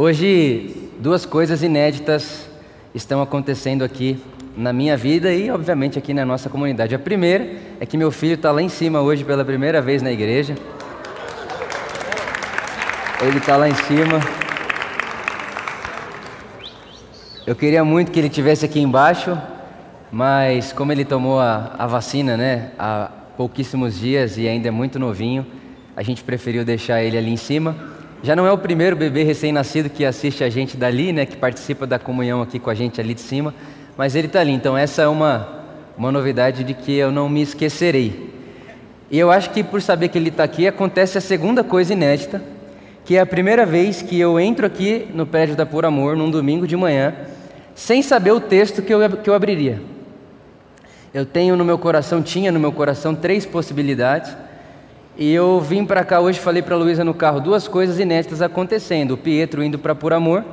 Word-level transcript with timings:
Hoje, 0.00 0.92
duas 1.00 1.26
coisas 1.26 1.60
inéditas 1.60 2.48
estão 2.94 3.20
acontecendo 3.20 3.82
aqui 3.82 4.16
na 4.56 4.72
minha 4.72 4.96
vida 4.96 5.34
e, 5.34 5.50
obviamente, 5.50 5.98
aqui 5.98 6.14
na 6.14 6.24
nossa 6.24 6.48
comunidade. 6.48 6.94
A 6.94 6.98
primeira 7.00 7.56
é 7.80 7.84
que 7.84 7.96
meu 7.96 8.12
filho 8.12 8.34
está 8.34 8.52
lá 8.52 8.62
em 8.62 8.68
cima 8.68 9.00
hoje 9.00 9.24
pela 9.24 9.44
primeira 9.44 9.82
vez 9.82 10.00
na 10.00 10.12
igreja. 10.12 10.54
Ele 13.20 13.38
está 13.38 13.56
lá 13.56 13.68
em 13.68 13.74
cima. 13.74 14.20
Eu 17.44 17.56
queria 17.56 17.84
muito 17.84 18.12
que 18.12 18.20
ele 18.20 18.28
tivesse 18.28 18.64
aqui 18.64 18.78
embaixo, 18.78 19.36
mas 20.12 20.72
como 20.72 20.92
ele 20.92 21.04
tomou 21.04 21.40
a, 21.40 21.74
a 21.76 21.88
vacina, 21.88 22.36
né, 22.36 22.70
há 22.78 23.10
pouquíssimos 23.36 23.98
dias 23.98 24.38
e 24.38 24.46
ainda 24.46 24.68
é 24.68 24.70
muito 24.70 24.96
novinho, 24.96 25.44
a 25.96 26.04
gente 26.04 26.22
preferiu 26.22 26.64
deixar 26.64 27.02
ele 27.02 27.18
ali 27.18 27.32
em 27.32 27.36
cima. 27.36 27.97
Já 28.20 28.34
não 28.34 28.46
é 28.46 28.52
o 28.52 28.58
primeiro 28.58 28.96
bebê 28.96 29.22
recém-nascido 29.22 29.88
que 29.88 30.04
assiste 30.04 30.42
a 30.42 30.50
gente 30.50 30.76
dali, 30.76 31.12
né, 31.12 31.24
que 31.24 31.36
participa 31.36 31.86
da 31.86 32.00
comunhão 32.00 32.42
aqui 32.42 32.58
com 32.58 32.68
a 32.68 32.74
gente 32.74 33.00
ali 33.00 33.14
de 33.14 33.20
cima, 33.20 33.54
mas 33.96 34.16
ele 34.16 34.26
está 34.26 34.40
ali. 34.40 34.50
Então 34.50 34.76
essa 34.76 35.02
é 35.02 35.08
uma, 35.08 35.64
uma 35.96 36.10
novidade 36.10 36.64
de 36.64 36.74
que 36.74 36.96
eu 36.96 37.12
não 37.12 37.28
me 37.28 37.42
esquecerei. 37.42 38.34
E 39.08 39.18
eu 39.18 39.30
acho 39.30 39.50
que 39.50 39.62
por 39.62 39.80
saber 39.80 40.08
que 40.08 40.18
ele 40.18 40.30
está 40.30 40.42
aqui, 40.42 40.66
acontece 40.66 41.16
a 41.16 41.20
segunda 41.20 41.62
coisa 41.62 41.92
inédita, 41.92 42.42
que 43.04 43.16
é 43.16 43.20
a 43.20 43.26
primeira 43.26 43.64
vez 43.64 44.02
que 44.02 44.18
eu 44.18 44.38
entro 44.38 44.66
aqui 44.66 45.08
no 45.14 45.24
prédio 45.24 45.54
da 45.54 45.64
Por 45.64 45.86
Amor, 45.86 46.16
num 46.16 46.30
domingo 46.30 46.66
de 46.66 46.76
manhã, 46.76 47.14
sem 47.74 48.02
saber 48.02 48.32
o 48.32 48.40
texto 48.40 48.82
que 48.82 48.92
eu, 48.92 49.16
que 49.16 49.30
eu 49.30 49.34
abriria. 49.34 49.80
Eu 51.14 51.24
tenho 51.24 51.56
no 51.56 51.64
meu 51.64 51.78
coração, 51.78 52.20
tinha 52.20 52.50
no 52.50 52.60
meu 52.60 52.72
coração 52.72 53.14
três 53.14 53.46
possibilidades, 53.46 54.36
e 55.18 55.34
eu 55.34 55.60
vim 55.60 55.84
para 55.84 56.04
cá 56.04 56.20
hoje, 56.20 56.38
falei 56.38 56.62
para 56.62 56.76
a 56.76 56.78
Luísa 56.78 57.04
no 57.04 57.12
carro, 57.12 57.40
duas 57.40 57.66
coisas 57.66 57.98
inéditas 57.98 58.40
acontecendo: 58.40 59.12
o 59.12 59.18
Pietro 59.18 59.64
indo 59.64 59.78
para 59.78 59.94
Por 59.94 60.12
Amor 60.12 60.44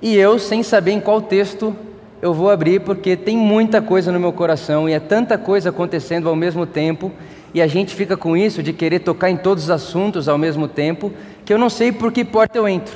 e 0.00 0.16
eu 0.16 0.38
sem 0.38 0.62
saber 0.62 0.92
em 0.92 1.00
qual 1.00 1.20
texto 1.20 1.76
eu 2.22 2.32
vou 2.32 2.50
abrir, 2.50 2.80
porque 2.80 3.16
tem 3.16 3.36
muita 3.36 3.82
coisa 3.82 4.10
no 4.10 4.18
meu 4.18 4.32
coração 4.32 4.88
e 4.88 4.92
é 4.92 5.00
tanta 5.00 5.36
coisa 5.36 5.68
acontecendo 5.68 6.28
ao 6.28 6.34
mesmo 6.36 6.64
tempo, 6.64 7.12
e 7.52 7.60
a 7.60 7.66
gente 7.66 7.94
fica 7.94 8.16
com 8.16 8.36
isso 8.36 8.62
de 8.62 8.72
querer 8.72 9.00
tocar 9.00 9.30
em 9.30 9.36
todos 9.36 9.64
os 9.64 9.70
assuntos 9.70 10.28
ao 10.28 10.38
mesmo 10.38 10.66
tempo, 10.66 11.12
que 11.44 11.52
eu 11.52 11.58
não 11.58 11.68
sei 11.68 11.92
por 11.92 12.12
que 12.12 12.24
porta 12.24 12.56
eu 12.56 12.66
entro. 12.66 12.94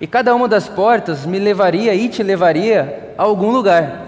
E 0.00 0.06
cada 0.06 0.34
uma 0.34 0.48
das 0.48 0.68
portas 0.68 1.26
me 1.26 1.38
levaria 1.38 1.94
e 1.94 2.08
te 2.08 2.22
levaria 2.22 3.12
a 3.18 3.22
algum 3.22 3.50
lugar. 3.50 4.06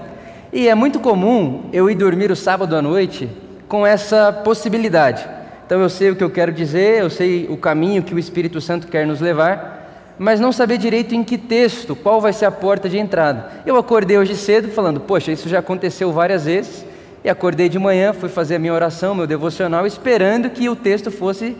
E 0.53 0.69
é 0.69 0.75
muito 0.75 1.01
comum 1.01 1.65
eu 1.73 1.91
ir 1.91 1.95
dormir 1.95 2.31
o 2.31 2.37
sábado 2.37 2.77
à 2.77 2.83
noite 2.83 3.29
com 3.69 3.87
essa 3.87 4.33
possibilidade. 4.33 5.42
Então 5.73 5.81
eu 5.81 5.89
sei 5.89 6.11
o 6.11 6.17
que 6.17 6.23
eu 6.23 6.29
quero 6.29 6.53
dizer, 6.53 7.01
eu 7.01 7.09
sei 7.09 7.47
o 7.49 7.57
caminho 7.57 8.03
que 8.03 8.15
o 8.15 8.19
Espírito 8.19 8.61
Santo 8.61 8.89
quer 8.89 9.07
nos 9.07 9.23
levar, 9.23 10.15
mas 10.19 10.39
não 10.39 10.53
saber 10.53 10.77
direito 10.77 11.15
em 11.15 11.25
que 11.25 11.39
texto, 11.39 11.97
qual 11.97 12.21
vai 12.21 12.31
ser 12.35 12.45
a 12.45 12.51
porta 12.51 12.91
de 12.91 12.99
entrada. 12.99 13.51
Eu 13.65 13.79
acordei 13.79 14.19
hoje 14.19 14.37
cedo 14.37 14.69
falando, 14.69 15.01
poxa, 15.01 15.33
isso 15.33 15.49
já 15.49 15.61
aconteceu 15.61 16.13
várias 16.13 16.45
vezes, 16.45 16.85
e 17.25 17.31
acordei 17.31 17.71
de 17.71 17.79
manhã, 17.79 18.13
fui 18.13 18.29
fazer 18.29 18.57
a 18.57 18.59
minha 18.59 18.75
oração, 18.75 19.15
meu 19.15 19.27
devocional, 19.27 19.87
esperando 19.87 20.51
que 20.51 20.69
o 20.69 20.77
texto 20.77 21.11
fosse 21.11 21.57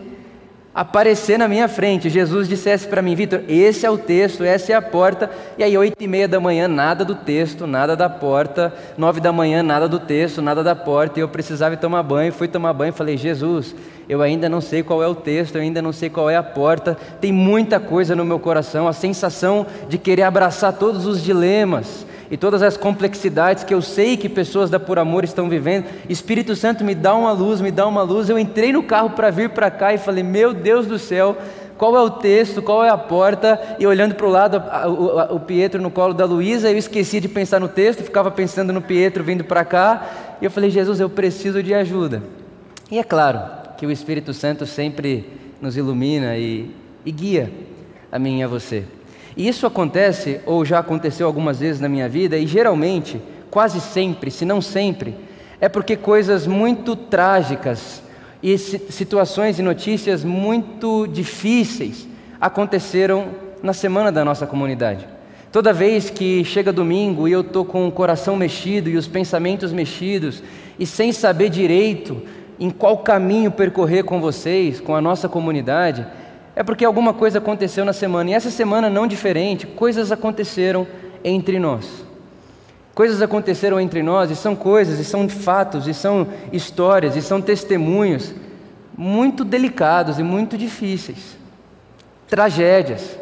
aparecer 0.73 1.37
na 1.37 1.47
minha 1.47 1.67
frente, 1.67 2.09
Jesus 2.09 2.47
dissesse 2.47 2.87
para 2.87 3.01
mim, 3.01 3.13
Vitor, 3.13 3.41
esse 3.47 3.85
é 3.85 3.89
o 3.91 3.97
texto, 3.97 4.43
essa 4.43 4.71
é 4.71 4.75
a 4.75 4.81
porta, 4.81 5.29
e 5.57 5.63
aí 5.63 5.77
oito 5.77 5.95
e 5.99 6.07
meia 6.07 6.27
da 6.27 6.39
manhã, 6.39 6.67
nada 6.67 7.05
do 7.05 7.13
texto, 7.13 7.67
nada 7.67 7.95
da 7.95 8.09
porta, 8.09 8.73
nove 8.97 9.19
da 9.19 9.31
manhã, 9.31 9.61
nada 9.61 9.87
do 9.87 9.99
texto, 9.99 10.41
nada 10.41 10.63
da 10.63 10.75
porta, 10.75 11.19
e 11.19 11.21
eu 11.21 11.29
precisava 11.29 11.75
ir 11.75 11.77
tomar 11.77 12.01
banho, 12.01 12.33
fui 12.33 12.47
tomar 12.47 12.73
banho, 12.73 12.91
falei, 12.91 13.17
Jesus, 13.17 13.75
eu 14.09 14.21
ainda 14.21 14.49
não 14.49 14.61
sei 14.61 14.81
qual 14.81 15.03
é 15.03 15.07
o 15.07 15.13
texto, 15.13 15.55
eu 15.55 15.61
ainda 15.61 15.81
não 15.81 15.93
sei 15.93 16.09
qual 16.09 16.27
é 16.27 16.35
a 16.35 16.43
porta, 16.43 16.97
tem 17.21 17.31
muita 17.31 17.79
coisa 17.79 18.15
no 18.15 18.25
meu 18.25 18.39
coração, 18.39 18.87
a 18.87 18.93
sensação 18.93 19.67
de 19.87 19.99
querer 19.99 20.23
abraçar 20.23 20.73
todos 20.73 21.05
os 21.05 21.23
dilemas, 21.23 22.03
e 22.33 22.37
todas 22.37 22.63
as 22.63 22.75
complexidades 22.75 23.63
que 23.63 23.75
eu 23.75 23.79
sei 23.79 24.17
que 24.17 24.27
pessoas 24.27 24.67
da 24.67 24.79
Por 24.79 24.97
Amor 24.97 25.23
estão 25.23 25.47
vivendo. 25.47 25.85
Espírito 26.09 26.55
Santo, 26.55 26.83
me 26.83 26.95
dá 26.95 27.13
uma 27.13 27.31
luz, 27.31 27.61
me 27.61 27.69
dá 27.69 27.85
uma 27.85 28.01
luz. 28.01 28.27
Eu 28.27 28.39
entrei 28.39 28.73
no 28.73 28.81
carro 28.81 29.11
para 29.11 29.29
vir 29.29 29.51
para 29.51 29.69
cá 29.69 29.93
e 29.93 29.99
falei: 29.99 30.23
Meu 30.23 30.51
Deus 30.51 30.87
do 30.87 30.97
céu, 30.97 31.37
qual 31.77 31.95
é 31.95 32.01
o 32.01 32.09
texto, 32.09 32.59
qual 32.59 32.83
é 32.83 32.89
a 32.89 32.97
porta? 32.97 33.61
E 33.77 33.85
olhando 33.85 34.15
para 34.15 34.25
o 34.25 34.31
lado, 34.31 34.63
o 35.29 35.41
Pietro 35.41 35.79
no 35.79 35.91
colo 35.91 36.11
da 36.11 36.25
Luísa, 36.25 36.71
eu 36.71 36.77
esqueci 36.79 37.19
de 37.19 37.27
pensar 37.27 37.59
no 37.59 37.67
texto, 37.67 38.03
ficava 38.03 38.31
pensando 38.31 38.73
no 38.73 38.81
Pietro 38.81 39.23
vindo 39.23 39.43
para 39.43 39.63
cá. 39.63 40.35
E 40.41 40.45
eu 40.45 40.49
falei: 40.49 40.71
Jesus, 40.71 40.99
eu 40.99 41.11
preciso 41.11 41.61
de 41.61 41.71
ajuda. 41.71 42.23
E 42.89 42.97
é 42.97 43.03
claro 43.03 43.41
que 43.77 43.85
o 43.85 43.91
Espírito 43.91 44.33
Santo 44.33 44.65
sempre 44.65 45.29
nos 45.61 45.77
ilumina 45.77 46.35
e, 46.35 46.71
e 47.05 47.11
guia 47.11 47.53
a 48.11 48.17
mim 48.17 48.39
e 48.39 48.43
a 48.43 48.47
você. 48.47 48.85
E 49.35 49.47
isso 49.47 49.65
acontece, 49.65 50.39
ou 50.45 50.63
já 50.63 50.79
aconteceu 50.79 51.25
algumas 51.25 51.59
vezes 51.59 51.81
na 51.81 51.89
minha 51.89 52.07
vida, 52.07 52.37
e 52.37 52.45
geralmente, 52.45 53.21
quase 53.49 53.81
sempre, 53.81 54.29
se 54.29 54.45
não 54.45 54.61
sempre, 54.61 55.15
é 55.59 55.67
porque 55.67 55.95
coisas 55.95 56.45
muito 56.45 56.95
trágicas 56.95 58.03
e 58.41 58.57
situações 58.57 59.57
e 59.57 59.61
notícias 59.61 60.23
muito 60.23 61.07
difíceis 61.07 62.07
aconteceram 62.39 63.29
na 63.61 63.71
semana 63.71 64.11
da 64.11 64.25
nossa 64.25 64.45
comunidade. 64.45 65.07
Toda 65.51 65.71
vez 65.71 66.09
que 66.09 66.43
chega 66.43 66.73
domingo 66.73 67.27
e 67.27 67.31
eu 67.31 67.41
estou 67.41 67.63
com 67.63 67.87
o 67.87 67.91
coração 67.91 68.35
mexido 68.35 68.89
e 68.89 68.97
os 68.97 69.07
pensamentos 69.07 69.71
mexidos, 69.71 70.43
e 70.77 70.85
sem 70.85 71.11
saber 71.11 71.49
direito 71.49 72.21
em 72.59 72.69
qual 72.69 72.97
caminho 72.97 73.51
percorrer 73.51 74.03
com 74.03 74.19
vocês, 74.19 74.79
com 74.79 74.95
a 74.95 75.01
nossa 75.01 75.29
comunidade, 75.29 76.05
é 76.55 76.63
porque 76.63 76.85
alguma 76.85 77.13
coisa 77.13 77.39
aconteceu 77.39 77.83
na 77.83 77.93
semana. 77.93 78.29
E 78.29 78.33
essa 78.33 78.51
semana, 78.51 78.89
não 78.89 79.07
diferente, 79.07 79.65
coisas 79.65 80.11
aconteceram 80.11 80.85
entre 81.23 81.59
nós. 81.59 82.05
Coisas 82.93 83.21
aconteceram 83.21 83.79
entre 83.79 84.03
nós 84.03 84.29
e 84.29 84.35
são 84.35 84.55
coisas, 84.55 84.99
e 84.99 85.03
são 85.03 85.27
fatos, 85.27 85.87
e 85.87 85.93
são 85.93 86.27
histórias, 86.51 87.15
e 87.15 87.21
são 87.21 87.41
testemunhos 87.41 88.33
muito 88.95 89.43
delicados 89.43 90.19
e 90.19 90.23
muito 90.23 90.55
difíceis. 90.55 91.35
Tragédias. 92.27 93.17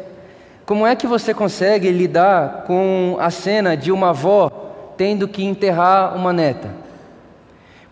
Como 0.66 0.86
é 0.86 0.94
que 0.94 1.06
você 1.06 1.32
consegue 1.32 1.90
lidar 1.90 2.64
com 2.66 3.16
a 3.18 3.30
cena 3.30 3.74
de 3.76 3.90
uma 3.90 4.10
avó 4.10 4.50
tendo 4.96 5.26
que 5.26 5.42
enterrar 5.42 6.14
uma 6.14 6.32
neta? 6.34 6.81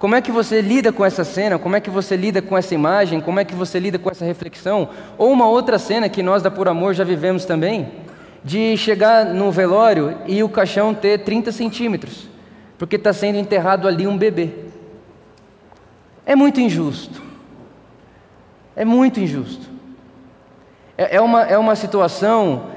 Como 0.01 0.15
é 0.15 0.23
que 0.23 0.33
você 0.33 0.63
lida 0.63 0.91
com 0.91 1.05
essa 1.05 1.25
cena? 1.25 1.59
Como 1.59 1.77
é 1.77 1.81
que 1.81 1.91
você 1.91 2.17
lida 2.17 2.41
com 2.41 2.57
essa 2.57 2.75
imagem? 2.75 3.21
Como 3.21 3.39
é 3.39 3.45
que 3.45 3.55
você 3.55 3.79
lida 3.79 3.99
com 3.99 4.11
essa 4.11 4.25
reflexão? 4.25 4.89
Ou 5.19 5.31
uma 5.31 5.47
outra 5.47 5.79
cena 5.79 6.09
que 6.09 6.23
nós 6.23 6.43
da 6.43 6.51
Por 6.51 6.69
Amor 6.69 6.95
já 6.95 7.05
vivemos 7.05 7.45
também, 7.45 7.87
de 8.43 8.79
chegar 8.79 9.27
no 9.27 9.53
velório 9.53 10.17
e 10.27 10.43
o 10.43 10.49
caixão 10.49 10.95
ter 10.95 11.19
30 11.19 11.53
centímetros, 11.53 12.31
porque 12.79 12.97
está 12.97 13.13
sendo 13.13 13.37
enterrado 13.37 13.87
ali 13.87 14.07
um 14.07 14.17
bebê. 14.17 14.49
É 16.25 16.35
muito 16.35 16.63
injusto. 16.63 17.21
É 18.75 18.87
muito 18.87 19.21
injusto. 19.21 19.69
É, 20.97 21.17
é 21.17 21.21
uma, 21.21 21.43
é 21.43 21.59
uma 21.59 21.77
situação 21.77 22.71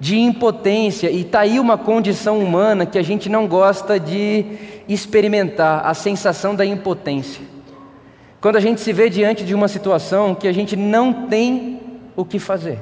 de 0.00 0.18
impotência, 0.18 1.10
e 1.10 1.20
está 1.20 1.40
aí 1.40 1.60
uma 1.60 1.76
condição 1.76 2.38
humana 2.38 2.86
que 2.86 2.98
a 2.98 3.02
gente 3.02 3.28
não 3.28 3.46
gosta 3.46 4.00
de 4.00 4.46
experimentar 4.88 5.86
a 5.86 5.92
sensação 5.92 6.54
da 6.54 6.64
impotência. 6.64 7.44
Quando 8.40 8.56
a 8.56 8.60
gente 8.60 8.80
se 8.80 8.94
vê 8.94 9.10
diante 9.10 9.44
de 9.44 9.54
uma 9.54 9.68
situação 9.68 10.34
que 10.34 10.48
a 10.48 10.52
gente 10.52 10.74
não 10.74 11.26
tem 11.28 11.80
o 12.16 12.24
que 12.24 12.38
fazer. 12.38 12.78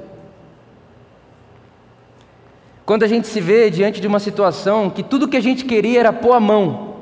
Quando 2.86 3.02
a 3.02 3.08
gente 3.08 3.26
se 3.26 3.40
vê 3.40 3.68
diante 3.68 4.00
de 4.00 4.06
uma 4.06 4.20
situação 4.20 4.88
que 4.88 5.02
tudo 5.02 5.26
que 5.26 5.36
a 5.36 5.42
gente 5.42 5.64
queria 5.64 5.98
era 5.98 6.12
pôr 6.12 6.34
a 6.34 6.40
mão, 6.40 6.94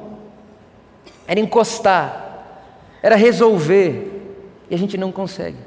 era 1.29 1.39
encostar, 1.39 2.43
era 3.03 3.17
resolver, 3.17 4.35
e 4.71 4.75
a 4.75 4.79
gente 4.79 4.97
não 4.97 5.13
consegue. 5.13 5.59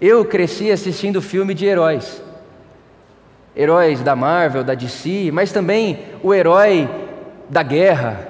Eu 0.00 0.24
cresci 0.24 0.72
assistindo 0.72 1.20
filme 1.20 1.52
de 1.52 1.66
heróis 1.66 2.23
heróis 3.56 4.00
da 4.00 4.16
Marvel, 4.16 4.64
da 4.64 4.74
DC, 4.74 5.30
mas 5.32 5.52
também 5.52 6.00
o 6.22 6.34
herói 6.34 6.88
da 7.48 7.62
guerra, 7.62 8.28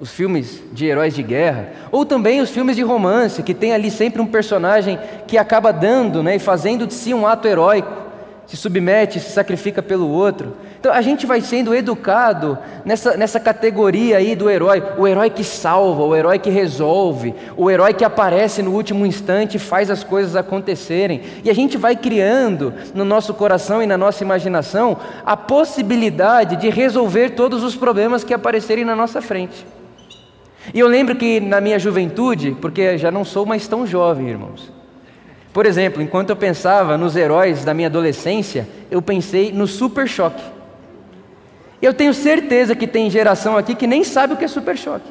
os 0.00 0.10
filmes 0.10 0.62
de 0.72 0.86
heróis 0.86 1.14
de 1.14 1.22
guerra, 1.22 1.72
ou 1.90 2.04
também 2.04 2.40
os 2.40 2.50
filmes 2.50 2.76
de 2.76 2.82
romance, 2.82 3.42
que 3.42 3.54
tem 3.54 3.72
ali 3.72 3.90
sempre 3.90 4.20
um 4.20 4.26
personagem 4.26 4.98
que 5.26 5.38
acaba 5.38 5.72
dando 5.72 6.22
né, 6.22 6.36
e 6.36 6.38
fazendo 6.38 6.86
de 6.86 6.94
si 6.94 7.12
um 7.14 7.26
ato 7.26 7.46
heróico 7.46 8.01
se 8.46 8.56
submete, 8.56 9.20
se 9.20 9.30
sacrifica 9.30 9.82
pelo 9.82 10.08
outro. 10.08 10.56
Então 10.78 10.92
a 10.92 11.00
gente 11.00 11.26
vai 11.26 11.40
sendo 11.40 11.74
educado 11.74 12.58
nessa, 12.84 13.16
nessa 13.16 13.38
categoria 13.38 14.18
aí 14.18 14.34
do 14.34 14.50
herói, 14.50 14.82
o 14.98 15.06
herói 15.06 15.30
que 15.30 15.44
salva, 15.44 16.02
o 16.02 16.14
herói 16.14 16.38
que 16.38 16.50
resolve, 16.50 17.34
o 17.56 17.70
herói 17.70 17.94
que 17.94 18.04
aparece 18.04 18.62
no 18.62 18.72
último 18.72 19.06
instante 19.06 19.56
e 19.56 19.60
faz 19.60 19.90
as 19.90 20.02
coisas 20.02 20.34
acontecerem. 20.34 21.22
E 21.44 21.50
a 21.50 21.54
gente 21.54 21.78
vai 21.78 21.94
criando 21.94 22.74
no 22.94 23.04
nosso 23.04 23.32
coração 23.32 23.82
e 23.82 23.86
na 23.86 23.96
nossa 23.96 24.24
imaginação 24.24 24.96
a 25.24 25.36
possibilidade 25.36 26.56
de 26.56 26.68
resolver 26.68 27.30
todos 27.30 27.62
os 27.62 27.76
problemas 27.76 28.24
que 28.24 28.34
aparecerem 28.34 28.84
na 28.84 28.96
nossa 28.96 29.22
frente. 29.22 29.64
E 30.74 30.78
eu 30.78 30.88
lembro 30.88 31.16
que 31.16 31.40
na 31.40 31.60
minha 31.60 31.78
juventude, 31.78 32.56
porque 32.60 32.98
já 32.98 33.10
não 33.10 33.24
sou 33.24 33.46
mais 33.46 33.66
tão 33.66 33.86
jovem, 33.86 34.28
irmãos, 34.28 34.81
Por 35.52 35.66
exemplo, 35.66 36.00
enquanto 36.02 36.30
eu 36.30 36.36
pensava 36.36 36.96
nos 36.96 37.14
heróis 37.14 37.64
da 37.64 37.74
minha 37.74 37.88
adolescência, 37.88 38.66
eu 38.90 39.02
pensei 39.02 39.52
no 39.52 39.66
Super 39.66 40.08
Choque. 40.08 40.42
Eu 41.80 41.92
tenho 41.92 42.14
certeza 42.14 42.74
que 42.74 42.86
tem 42.86 43.10
geração 43.10 43.56
aqui 43.56 43.74
que 43.74 43.86
nem 43.86 44.02
sabe 44.02 44.34
o 44.34 44.36
que 44.36 44.44
é 44.44 44.48
Super 44.48 44.78
Choque. 44.78 45.10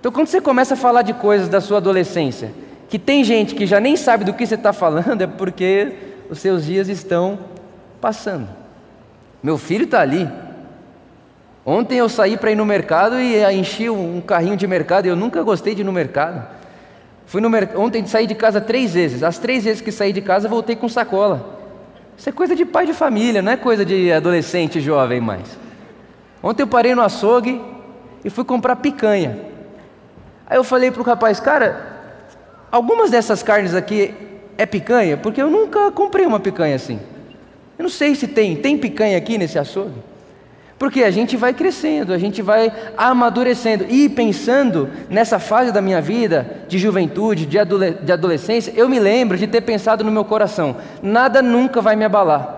Então, 0.00 0.10
quando 0.10 0.26
você 0.26 0.40
começa 0.40 0.74
a 0.74 0.76
falar 0.76 1.02
de 1.02 1.12
coisas 1.12 1.48
da 1.48 1.60
sua 1.60 1.76
adolescência, 1.76 2.52
que 2.88 2.98
tem 2.98 3.22
gente 3.22 3.54
que 3.54 3.66
já 3.66 3.78
nem 3.78 3.96
sabe 3.96 4.24
do 4.24 4.32
que 4.32 4.46
você 4.46 4.54
está 4.54 4.72
falando, 4.72 5.20
é 5.22 5.26
porque 5.26 5.92
os 6.30 6.38
seus 6.38 6.64
dias 6.64 6.88
estão 6.88 7.38
passando. 8.00 8.48
Meu 9.42 9.58
filho 9.58 9.84
está 9.84 10.00
ali. 10.00 10.28
Ontem 11.64 11.98
eu 11.98 12.08
saí 12.08 12.36
para 12.36 12.50
ir 12.50 12.54
no 12.56 12.64
mercado 12.64 13.20
e 13.20 13.44
enchi 13.54 13.90
um 13.90 14.20
carrinho 14.20 14.56
de 14.56 14.66
mercado. 14.66 15.06
Eu 15.06 15.14
nunca 15.14 15.42
gostei 15.42 15.74
de 15.74 15.82
ir 15.82 15.84
no 15.84 15.92
mercado. 15.92 16.57
Fui 17.28 17.42
no. 17.42 17.50
Ontem 17.76 18.04
saí 18.06 18.26
de 18.26 18.34
casa 18.34 18.58
três 18.58 18.94
vezes. 18.94 19.22
As 19.22 19.38
três 19.38 19.64
vezes 19.64 19.82
que 19.82 19.92
saí 19.92 20.14
de 20.14 20.22
casa 20.22 20.48
voltei 20.48 20.74
com 20.74 20.88
sacola. 20.88 21.58
Isso 22.16 22.28
é 22.28 22.32
coisa 22.32 22.56
de 22.56 22.64
pai 22.64 22.86
de 22.86 22.94
família, 22.94 23.42
não 23.42 23.52
é 23.52 23.56
coisa 23.56 23.84
de 23.84 24.10
adolescente 24.10 24.80
jovem 24.80 25.20
mais. 25.20 25.56
Ontem 26.42 26.62
eu 26.62 26.66
parei 26.66 26.94
no 26.94 27.02
açougue 27.02 27.60
e 28.24 28.30
fui 28.30 28.44
comprar 28.44 28.76
picanha. 28.76 29.38
Aí 30.46 30.56
eu 30.56 30.64
falei 30.64 30.90
para 30.90 31.02
o 31.02 31.04
rapaz, 31.04 31.38
cara, 31.38 32.00
algumas 32.72 33.10
dessas 33.10 33.42
carnes 33.42 33.74
aqui 33.74 34.14
é 34.56 34.64
picanha? 34.64 35.18
Porque 35.18 35.40
eu 35.40 35.50
nunca 35.50 35.92
comprei 35.92 36.24
uma 36.24 36.40
picanha 36.40 36.76
assim. 36.76 36.98
Eu 37.78 37.82
não 37.82 37.90
sei 37.90 38.14
se 38.14 38.26
tem. 38.26 38.56
Tem 38.56 38.78
picanha 38.78 39.18
aqui 39.18 39.36
nesse 39.36 39.58
açougue? 39.58 40.02
Porque 40.78 41.02
a 41.02 41.10
gente 41.10 41.36
vai 41.36 41.52
crescendo, 41.52 42.12
a 42.12 42.18
gente 42.18 42.40
vai 42.40 42.72
amadurecendo. 42.96 43.84
E 43.88 44.08
pensando 44.08 44.88
nessa 45.10 45.40
fase 45.40 45.72
da 45.72 45.82
minha 45.82 46.00
vida, 46.00 46.58
de 46.68 46.78
juventude, 46.78 47.46
de, 47.46 47.58
de 48.04 48.12
adolescência, 48.12 48.72
eu 48.76 48.88
me 48.88 49.00
lembro 49.00 49.36
de 49.36 49.48
ter 49.48 49.62
pensado 49.62 50.04
no 50.04 50.12
meu 50.12 50.24
coração: 50.24 50.76
nada 51.02 51.42
nunca 51.42 51.80
vai 51.80 51.96
me 51.96 52.04
abalar. 52.04 52.56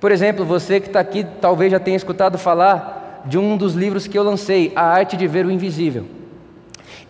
Por 0.00 0.10
exemplo, 0.10 0.46
você 0.46 0.80
que 0.80 0.86
está 0.86 1.00
aqui 1.00 1.26
talvez 1.40 1.70
já 1.70 1.78
tenha 1.78 1.96
escutado 1.96 2.38
falar 2.38 3.22
de 3.26 3.36
um 3.36 3.58
dos 3.58 3.74
livros 3.74 4.06
que 4.06 4.18
eu 4.18 4.22
lancei, 4.22 4.72
A 4.74 4.84
Arte 4.84 5.18
de 5.18 5.26
Ver 5.26 5.44
o 5.44 5.50
Invisível. 5.50 6.19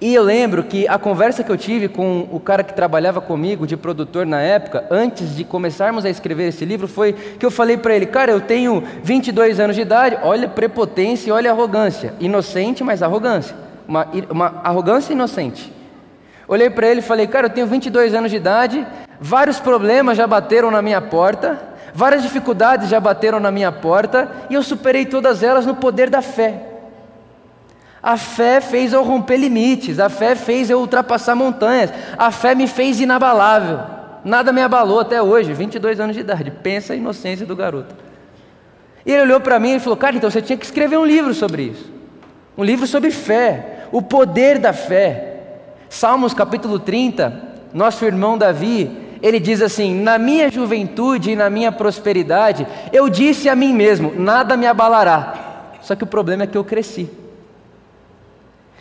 E 0.01 0.15
eu 0.15 0.23
lembro 0.23 0.63
que 0.63 0.89
a 0.89 0.99
conversa 0.99 1.45
que 1.45 1.53
eu 1.53 1.59
tive 1.59 1.87
com 1.87 2.27
o 2.33 2.41
cara 2.41 2.65
que 2.65 2.73
trabalhava 2.73 3.21
comigo, 3.21 3.67
de 3.67 3.77
produtor 3.77 4.25
na 4.25 4.41
época, 4.41 4.87
antes 4.91 5.37
de 5.37 5.45
começarmos 5.45 6.07
a 6.07 6.11
escrever 6.11 6.49
esse 6.49 6.65
livro, 6.65 6.89
foi 6.89 7.13
que 7.13 7.45
eu 7.45 7.51
falei 7.51 7.77
para 7.77 7.95
ele: 7.95 8.07
Cara, 8.07 8.33
eu 8.33 8.41
tenho 8.41 8.83
22 9.03 9.61
anos 9.61 9.77
de 9.77 9.83
idade, 9.83 10.17
olha 10.23 10.49
prepotência, 10.49 11.35
olha 11.35 11.51
arrogância. 11.51 12.15
Inocente, 12.19 12.83
mas 12.83 13.03
arrogância. 13.03 13.55
Uma, 13.87 14.09
uma 14.31 14.61
arrogância 14.65 15.13
inocente. 15.13 15.71
Olhei 16.49 16.71
para 16.71 16.89
ele 16.89 17.01
e 17.01 17.03
falei: 17.05 17.27
Cara, 17.27 17.49
eu 17.49 17.51
tenho 17.51 17.67
22 17.67 18.15
anos 18.15 18.31
de 18.31 18.39
idade, 18.39 18.87
vários 19.21 19.61
problemas 19.61 20.17
já 20.17 20.27
bateram 20.27 20.71
na 20.71 20.81
minha 20.81 21.03
porta, 21.03 21.61
várias 21.93 22.23
dificuldades 22.23 22.89
já 22.89 22.99
bateram 22.99 23.39
na 23.39 23.51
minha 23.51 23.71
porta, 23.71 24.31
e 24.49 24.55
eu 24.55 24.63
superei 24.63 25.05
todas 25.05 25.43
elas 25.43 25.67
no 25.67 25.75
poder 25.75 26.09
da 26.09 26.23
fé. 26.23 26.70
A 28.03 28.17
fé 28.17 28.61
fez 28.61 28.93
eu 28.93 29.05
romper 29.05 29.37
limites, 29.37 29.99
a 29.99 30.09
fé 30.09 30.35
fez 30.35 30.71
eu 30.71 30.81
ultrapassar 30.81 31.35
montanhas, 31.35 31.93
a 32.17 32.31
fé 32.31 32.55
me 32.55 32.67
fez 32.67 32.99
inabalável. 32.99 33.81
Nada 34.25 34.53
me 34.53 34.63
abalou 34.63 35.01
até 35.01 35.23
hoje, 35.23 35.53
22 35.53 36.01
anos 36.01 36.15
de 36.15 36.21
idade. 36.21 36.51
Pensa 36.51 36.93
a 36.93 36.97
inocência 36.97 37.45
do 37.45 37.55
garoto. 37.55 37.95
E 39.05 39.13
ele 39.13 39.23
olhou 39.23 39.41
para 39.41 39.59
mim 39.59 39.75
e 39.75 39.81
falou: 39.81 39.97
Cara, 39.97 40.17
então 40.17 40.31
você 40.31 40.41
tinha 40.41 40.57
que 40.57 40.65
escrever 40.65 40.99
um 40.99 41.05
livro 41.05 41.35
sobre 41.35 41.63
isso. 41.65 41.91
Um 42.57 42.65
livro 42.65 42.87
sobre 42.87 43.11
fé, 43.11 43.87
o 43.93 44.03
poder 44.03 44.59
da 44.59 44.73
fé. 44.73 45.27
Salmos 45.89 46.33
capítulo 46.33 46.79
30, 46.79 47.33
nosso 47.73 48.05
irmão 48.05 48.39
Davi, 48.39 48.91
ele 49.23 49.41
diz 49.41 49.61
assim: 49.61 49.95
Na 49.95 50.19
minha 50.19 50.51
juventude 50.51 51.33
e 51.33 51.37
na 51.37 51.51
minha 51.51 51.73
prosperidade, 51.73 52.67
eu 52.93 53.09
disse 53.09 53.49
a 53.49 53.57
mim 53.57 53.75
mesmo: 53.75 54.15
Nada 54.15 54.57
me 54.57 54.67
abalará. 54.67 55.35
Só 55.83 55.95
que 55.95 56.05
o 56.05 56.07
problema 56.07 56.45
é 56.45 56.47
que 56.47 56.59
eu 56.59 56.65
cresci. 56.65 57.11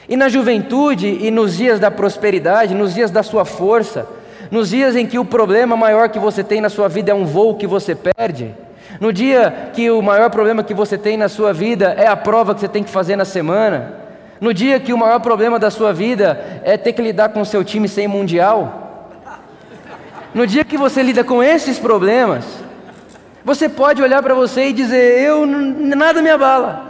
E 0.10 0.18
na 0.18 0.28
juventude 0.28 1.08
e 1.22 1.30
nos 1.30 1.56
dias 1.56 1.80
da 1.80 1.92
prosperidade, 1.92 2.74
nos 2.74 2.96
dias 2.96 3.12
da 3.12 3.22
sua 3.22 3.46
força, 3.46 4.08
nos 4.50 4.70
dias 4.70 4.96
em 4.96 5.06
que 5.06 5.20
o 5.20 5.24
problema 5.24 5.78
maior 5.78 6.10
que 6.10 6.18
você 6.18 6.44
tem 6.44 6.60
na 6.60 6.70
sua 6.70 6.90
vida 6.90 7.12
é 7.12 7.14
um 7.14 7.26
voo 7.26 7.56
que 7.56 7.68
você 7.68 7.94
perde, 7.94 8.56
no 9.00 9.14
dia 9.14 9.70
que 9.72 9.92
o 9.92 10.02
maior 10.02 10.32
problema 10.32 10.64
que 10.64 10.74
você 10.74 10.98
tem 10.98 11.16
na 11.16 11.30
sua 11.30 11.54
vida 11.54 11.94
é 11.96 12.08
a 12.08 12.16
prova 12.16 12.56
que 12.56 12.62
você 12.62 12.68
tem 12.68 12.84
que 12.84 12.90
fazer 12.90 13.16
na 13.16 13.24
semana, 13.24 13.94
no 14.42 14.52
dia 14.52 14.80
que 14.80 14.92
o 14.92 14.98
maior 14.98 15.20
problema 15.20 15.60
da 15.60 15.70
sua 15.70 15.94
vida 15.94 16.62
é 16.64 16.76
ter 16.76 16.94
que 16.94 17.04
lidar 17.04 17.30
com 17.30 17.42
o 17.42 17.46
seu 17.46 17.64
time 17.64 17.88
sem 17.88 18.08
mundial, 18.08 18.90
no 20.34 20.48
dia 20.48 20.66
que 20.66 20.78
você 20.78 21.04
lida 21.04 21.24
com 21.24 21.44
esses 21.44 21.78
problemas, 21.78 22.46
você 23.46 23.70
pode 23.70 24.02
olhar 24.02 24.24
para 24.24 24.34
você 24.34 24.70
e 24.70 24.74
dizer: 24.74 25.22
Eu 25.22 25.46
nada 25.46 26.22
me 26.22 26.30
abala. 26.30 26.89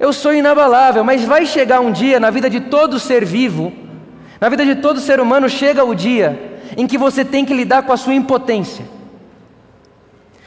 Eu 0.00 0.14
sou 0.14 0.32
inabalável, 0.32 1.04
mas 1.04 1.26
vai 1.26 1.44
chegar 1.44 1.80
um 1.80 1.92
dia 1.92 2.18
na 2.18 2.30
vida 2.30 2.48
de 2.48 2.58
todo 2.58 2.98
ser 2.98 3.22
vivo, 3.22 3.70
na 4.40 4.48
vida 4.48 4.64
de 4.64 4.76
todo 4.76 4.98
ser 4.98 5.20
humano, 5.20 5.46
chega 5.46 5.84
o 5.84 5.94
dia 5.94 6.58
em 6.74 6.86
que 6.86 6.96
você 6.96 7.22
tem 7.22 7.44
que 7.44 7.52
lidar 7.52 7.82
com 7.82 7.92
a 7.92 7.98
sua 7.98 8.14
impotência. 8.14 8.82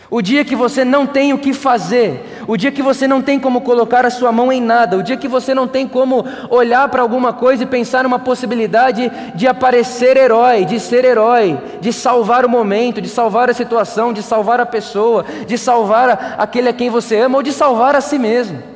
O 0.10 0.24
dia 0.24 0.44
que 0.44 0.56
você 0.56 0.84
não 0.84 1.06
tem 1.06 1.34
o 1.34 1.38
que 1.38 1.54
fazer, 1.54 2.44
o 2.48 2.58
dia 2.58 2.72
que 2.72 2.82
você 2.82 3.08
não 3.08 3.22
tem 3.22 3.40
como 3.40 3.62
colocar 3.62 4.08
a 4.08 4.10
sua 4.10 4.32
mão 4.32 4.52
em 4.52 4.60
nada, 4.60 4.98
o 4.98 5.04
dia 5.04 5.18
que 5.18 5.28
você 5.28 5.54
não 5.54 5.68
tem 5.68 5.88
como 5.88 6.26
olhar 6.50 6.90
para 6.90 7.04
alguma 7.04 7.32
coisa 7.32 7.62
e 7.62 7.68
pensar 7.68 8.04
numa 8.04 8.20
possibilidade 8.20 9.12
de 9.36 9.48
aparecer 9.48 10.18
herói, 10.18 10.66
de 10.66 10.80
ser 10.80 11.06
herói, 11.06 11.60
de 11.80 11.94
salvar 11.94 12.44
o 12.44 12.50
momento, 12.50 13.00
de 13.00 13.10
salvar 13.10 13.52
a 13.52 13.54
situação, 13.54 14.12
de 14.14 14.24
salvar 14.24 14.60
a 14.60 14.66
pessoa, 14.66 15.24
de 15.46 15.60
salvar 15.60 16.38
aquele 16.40 16.70
a 16.70 16.74
quem 16.74 16.90
você 16.90 17.20
ama 17.20 17.38
ou 17.38 17.44
de 17.44 17.52
salvar 17.52 17.96
a 17.96 18.02
si 18.02 18.18
mesmo. 18.18 18.73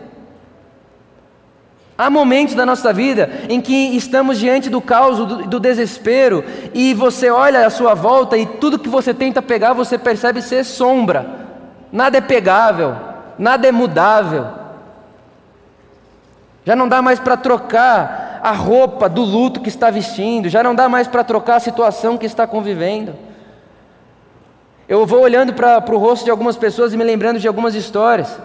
Há 1.97 2.11
momentos 2.11 2.53
da 2.53 2.63
nossa 2.63 2.93
vida 2.93 3.27
em 3.49 3.59
que 3.59 3.73
estamos 3.97 4.37
diante 4.37 4.69
do 4.69 4.79
caos, 4.79 5.17
do, 5.17 5.47
do, 5.47 5.59
desespero, 5.59 6.43
e 6.71 6.93
você 6.93 7.31
olha 7.31 7.65
à 7.65 7.71
sua 7.71 7.95
volta 7.95 8.37
e 8.37 8.45
tudo 8.45 8.77
que 8.77 8.87
você 8.87 9.15
tenta 9.15 9.41
pegar 9.41 9.73
você 9.73 9.97
percebe 9.97 10.41
ser 10.43 10.63
sombra. 10.63 11.25
Nada 11.91 12.19
é 12.19 12.21
pegável, 12.21 12.95
nada 13.39 13.67
é 13.67 13.71
mudável. 13.71 14.45
Já 16.63 16.75
não 16.75 16.87
dá 16.87 17.01
mais 17.01 17.19
para 17.19 17.35
trocar 17.35 18.41
a 18.43 18.51
roupa 18.51 19.09
do 19.09 19.23
luto 19.23 19.59
que 19.59 19.69
está 19.69 19.89
vestindo, 19.89 20.49
já 20.49 20.61
não 20.61 20.75
dá 20.75 20.87
mais 20.87 21.07
para 21.07 21.23
trocar 21.23 21.55
a 21.55 21.61
situação 21.61 22.15
que 22.15 22.27
está 22.27 22.45
convivendo. 22.45 23.15
Eu 24.87 25.03
vou 25.03 25.21
olhando 25.21 25.51
para 25.51 25.83
o 25.91 25.97
rosto 25.97 26.25
de 26.25 26.31
algumas 26.31 26.57
pessoas 26.57 26.93
e 26.93 26.97
me 26.97 27.03
lembrando 27.03 27.39
de 27.39 27.47
algumas 27.47 27.73
histórias 27.73 28.39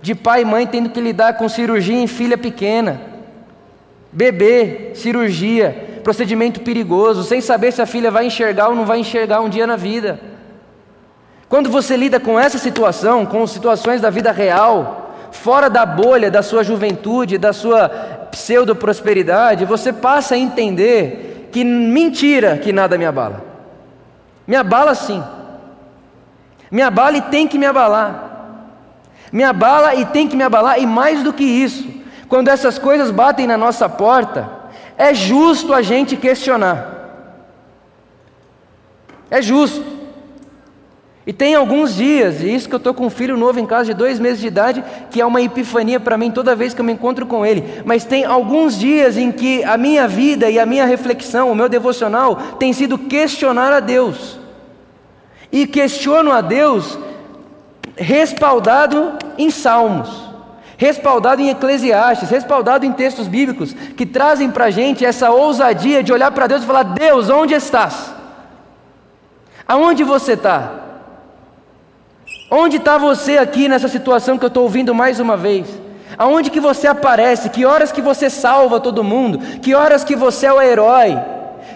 de 0.00 0.14
pai 0.14 0.42
e 0.42 0.44
mãe 0.44 0.66
tendo 0.66 0.90
que 0.90 1.00
lidar 1.00 1.36
com 1.36 1.48
cirurgia 1.48 1.98
em 1.98 2.06
filha 2.06 2.38
pequena, 2.38 3.00
bebê, 4.12 4.92
cirurgia, 4.94 6.00
procedimento 6.02 6.60
perigoso, 6.60 7.22
sem 7.22 7.40
saber 7.40 7.72
se 7.72 7.82
a 7.82 7.86
filha 7.86 8.10
vai 8.10 8.26
enxergar 8.26 8.68
ou 8.68 8.74
não 8.74 8.86
vai 8.86 8.98
enxergar 8.98 9.40
um 9.40 9.48
dia 9.48 9.66
na 9.66 9.76
vida. 9.76 10.18
Quando 11.48 11.70
você 11.70 11.96
lida 11.96 12.20
com 12.20 12.38
essa 12.38 12.58
situação, 12.58 13.24
com 13.24 13.46
situações 13.46 14.00
da 14.00 14.10
vida 14.10 14.30
real, 14.30 15.14
fora 15.30 15.68
da 15.68 15.84
bolha 15.86 16.30
da 16.30 16.42
sua 16.42 16.62
juventude, 16.62 17.38
da 17.38 17.52
sua 17.52 17.88
pseudo-prosperidade, 18.30 19.64
você 19.64 19.92
passa 19.92 20.34
a 20.34 20.38
entender 20.38 21.48
que 21.50 21.64
mentira 21.64 22.58
que 22.58 22.72
nada 22.72 22.98
me 22.98 23.06
abala. 23.06 23.44
Me 24.46 24.56
abala 24.56 24.94
sim. 24.94 25.22
Me 26.70 26.82
abala 26.82 27.16
e 27.16 27.22
tem 27.22 27.48
que 27.48 27.58
me 27.58 27.66
abalar. 27.66 28.28
Me 29.32 29.44
abala 29.44 29.94
e 29.94 30.04
tem 30.06 30.26
que 30.26 30.36
me 30.36 30.42
abalar, 30.42 30.80
e 30.80 30.86
mais 30.86 31.22
do 31.22 31.32
que 31.32 31.44
isso, 31.44 31.86
quando 32.28 32.48
essas 32.48 32.78
coisas 32.78 33.10
batem 33.10 33.46
na 33.46 33.56
nossa 33.56 33.88
porta, 33.88 34.48
é 34.96 35.14
justo 35.14 35.72
a 35.72 35.82
gente 35.82 36.16
questionar. 36.16 36.96
É 39.30 39.40
justo. 39.40 39.98
E 41.26 41.32
tem 41.32 41.54
alguns 41.54 41.94
dias, 41.94 42.42
e 42.42 42.54
isso 42.54 42.66
que 42.66 42.74
eu 42.74 42.78
estou 42.78 42.94
com 42.94 43.04
um 43.04 43.10
filho 43.10 43.36
novo 43.36 43.60
em 43.60 43.66
casa 43.66 43.86
de 43.86 43.94
dois 43.94 44.18
meses 44.18 44.40
de 44.40 44.46
idade, 44.46 44.82
que 45.10 45.20
é 45.20 45.26
uma 45.26 45.42
epifania 45.42 46.00
para 46.00 46.16
mim 46.16 46.30
toda 46.30 46.56
vez 46.56 46.72
que 46.72 46.80
eu 46.80 46.84
me 46.84 46.92
encontro 46.94 47.26
com 47.26 47.44
ele. 47.44 47.82
Mas 47.84 48.04
tem 48.04 48.24
alguns 48.24 48.78
dias 48.78 49.18
em 49.18 49.30
que 49.30 49.62
a 49.62 49.76
minha 49.76 50.08
vida 50.08 50.48
e 50.48 50.58
a 50.58 50.64
minha 50.64 50.86
reflexão, 50.86 51.52
o 51.52 51.54
meu 51.54 51.68
devocional, 51.68 52.36
tem 52.58 52.72
sido 52.72 52.96
questionar 52.96 53.74
a 53.74 53.80
Deus. 53.80 54.38
E 55.52 55.66
questiono 55.66 56.32
a 56.32 56.40
Deus 56.40 56.98
respaldado 57.94 59.18
em 59.36 59.50
Salmos, 59.50 60.27
respaldado 60.78 61.42
em 61.42 61.50
Eclesiastes, 61.50 62.30
respaldado 62.30 62.86
em 62.86 62.92
textos 62.92 63.26
bíblicos 63.26 63.74
que 63.74 64.06
trazem 64.06 64.48
para 64.50 64.66
a 64.66 64.70
gente 64.70 65.04
essa 65.04 65.28
ousadia 65.28 66.02
de 66.02 66.12
olhar 66.12 66.30
para 66.30 66.46
Deus 66.46 66.62
e 66.62 66.66
falar: 66.66 66.84
Deus, 66.84 67.28
onde 67.28 67.52
estás? 67.52 68.14
Aonde 69.66 70.04
você 70.04 70.32
está? 70.32 70.70
Onde 72.50 72.78
está 72.78 72.96
você 72.96 73.36
aqui 73.36 73.68
nessa 73.68 73.88
situação 73.88 74.38
que 74.38 74.44
eu 74.44 74.48
estou 74.48 74.62
ouvindo 74.62 74.94
mais 74.94 75.20
uma 75.20 75.36
vez? 75.36 75.66
Aonde 76.16 76.50
que 76.50 76.60
você 76.60 76.86
aparece? 76.86 77.50
Que 77.50 77.66
horas 77.66 77.92
que 77.92 78.00
você 78.00 78.30
salva 78.30 78.80
todo 78.80 79.04
mundo? 79.04 79.38
Que 79.60 79.74
horas 79.74 80.04
que 80.04 80.16
você 80.16 80.46
é 80.46 80.52
o 80.52 80.62
herói? 80.62 81.18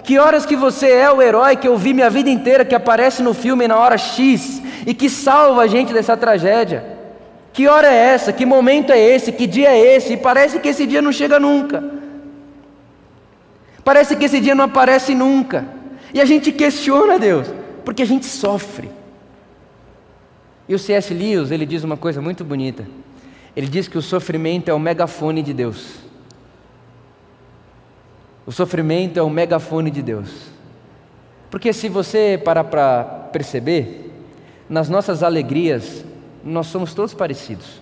Que 0.05 0.19
horas 0.19 0.47
que 0.47 0.57
você 0.57 0.91
é 0.91 1.11
o 1.11 1.21
herói 1.21 1.57
que 1.57 1.69
eu 1.69 1.77
vi 1.77 1.93
minha 1.93 2.09
vida 2.09 2.31
inteira, 2.31 2.65
que 2.65 2.75
aparece 2.75 3.23
no 3.23 3.35
filme 3.35 3.69
na 3.69 3.77
hora 3.77 3.99
X 3.99 4.63
e 4.87 4.95
que 4.95 5.11
salva 5.11 5.63
a 5.63 5.67
gente 5.67 5.93
dessa 5.93 6.17
tragédia? 6.17 7.02
Que 7.53 7.69
hora 7.69 7.93
é 7.93 8.15
essa? 8.15 8.33
Que 8.33 8.47
momento 8.47 8.93
é 8.93 8.99
esse? 8.99 9.31
Que 9.31 9.47
dia 9.47 9.71
é 9.71 9.97
esse? 9.97 10.15
E 10.15 10.17
parece 10.17 10.59
que 10.59 10.69
esse 10.69 10.87
dia 10.87 11.03
não 11.03 11.13
chega 11.13 11.39
nunca. 11.39 11.85
Parece 13.85 14.17
que 14.17 14.25
esse 14.25 14.41
dia 14.41 14.55
não 14.55 14.65
aparece 14.65 15.15
nunca. 15.15 15.67
E 16.15 16.21
a 16.21 16.25
gente 16.25 16.53
questiona 16.53 17.19
Deus, 17.19 17.49
porque 17.85 18.03
a 18.03 18.07
gente 18.07 18.27
sofre. 18.27 18.91
E 20.69 20.75
o 20.75 20.79
C.S. 20.79 21.13
Lewis, 21.13 21.51
ele 21.51 21.67
diz 21.67 21.85
uma 21.85 21.97
coisa 21.97 22.23
muito 22.23 22.45
bonita. 22.45 22.87
Ele 23.55 23.67
diz 23.67 23.89
que 23.89 23.99
o 23.99 24.03
sofrimento 24.03 24.71
é 24.71 24.75
o 24.75 24.79
megafone 24.79 25.43
de 25.43 25.53
Deus. 25.53 25.97
O 28.47 28.53
sofrimento 28.53 29.19
é 29.19 29.23
o 29.23 29.29
megafone 29.29 29.91
de 29.91 30.01
Deus. 30.01 30.31
Porque 31.51 31.73
se 31.73 31.89
você 31.89 32.41
parar 32.43 32.65
para 32.65 33.05
perceber, 33.33 34.11
nas 34.69 34.89
nossas 34.89 35.23
alegrias, 35.23 36.05
nós 36.45 36.67
somos 36.67 36.95
todos 36.95 37.15
parecidos. 37.15 37.81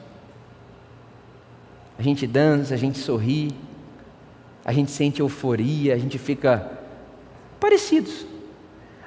A 1.98 2.02
gente 2.02 2.26
dança, 2.26 2.74
a 2.74 2.76
gente 2.76 2.98
sorri, 2.98 3.54
a 4.64 4.72
gente 4.72 4.90
sente 4.90 5.20
euforia, 5.20 5.94
a 5.94 5.98
gente 5.98 6.18
fica 6.18 6.70
parecidos. 7.58 8.26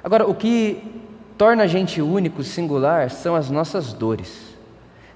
Agora, 0.02 0.26
o 0.26 0.34
que 0.34 1.02
torna 1.36 1.64
a 1.64 1.66
gente 1.66 2.00
único, 2.00 2.42
singular, 2.42 3.10
são 3.10 3.34
as 3.34 3.50
nossas 3.50 3.92
dores, 3.92 4.56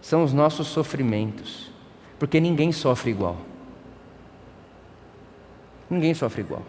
são 0.01 0.25
os 0.25 0.33
nossos 0.33 0.67
sofrimentos, 0.67 1.71
porque 2.19 2.41
ninguém 2.41 2.73
sofre 2.73 3.11
igual. 3.11 3.37
Ninguém 5.89 6.15
sofre 6.15 6.43
igual. 6.43 6.63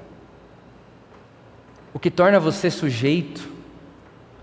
O 1.94 2.00
que 2.00 2.12
torna 2.12 2.40
você 2.40 2.70
sujeito, 2.70 3.50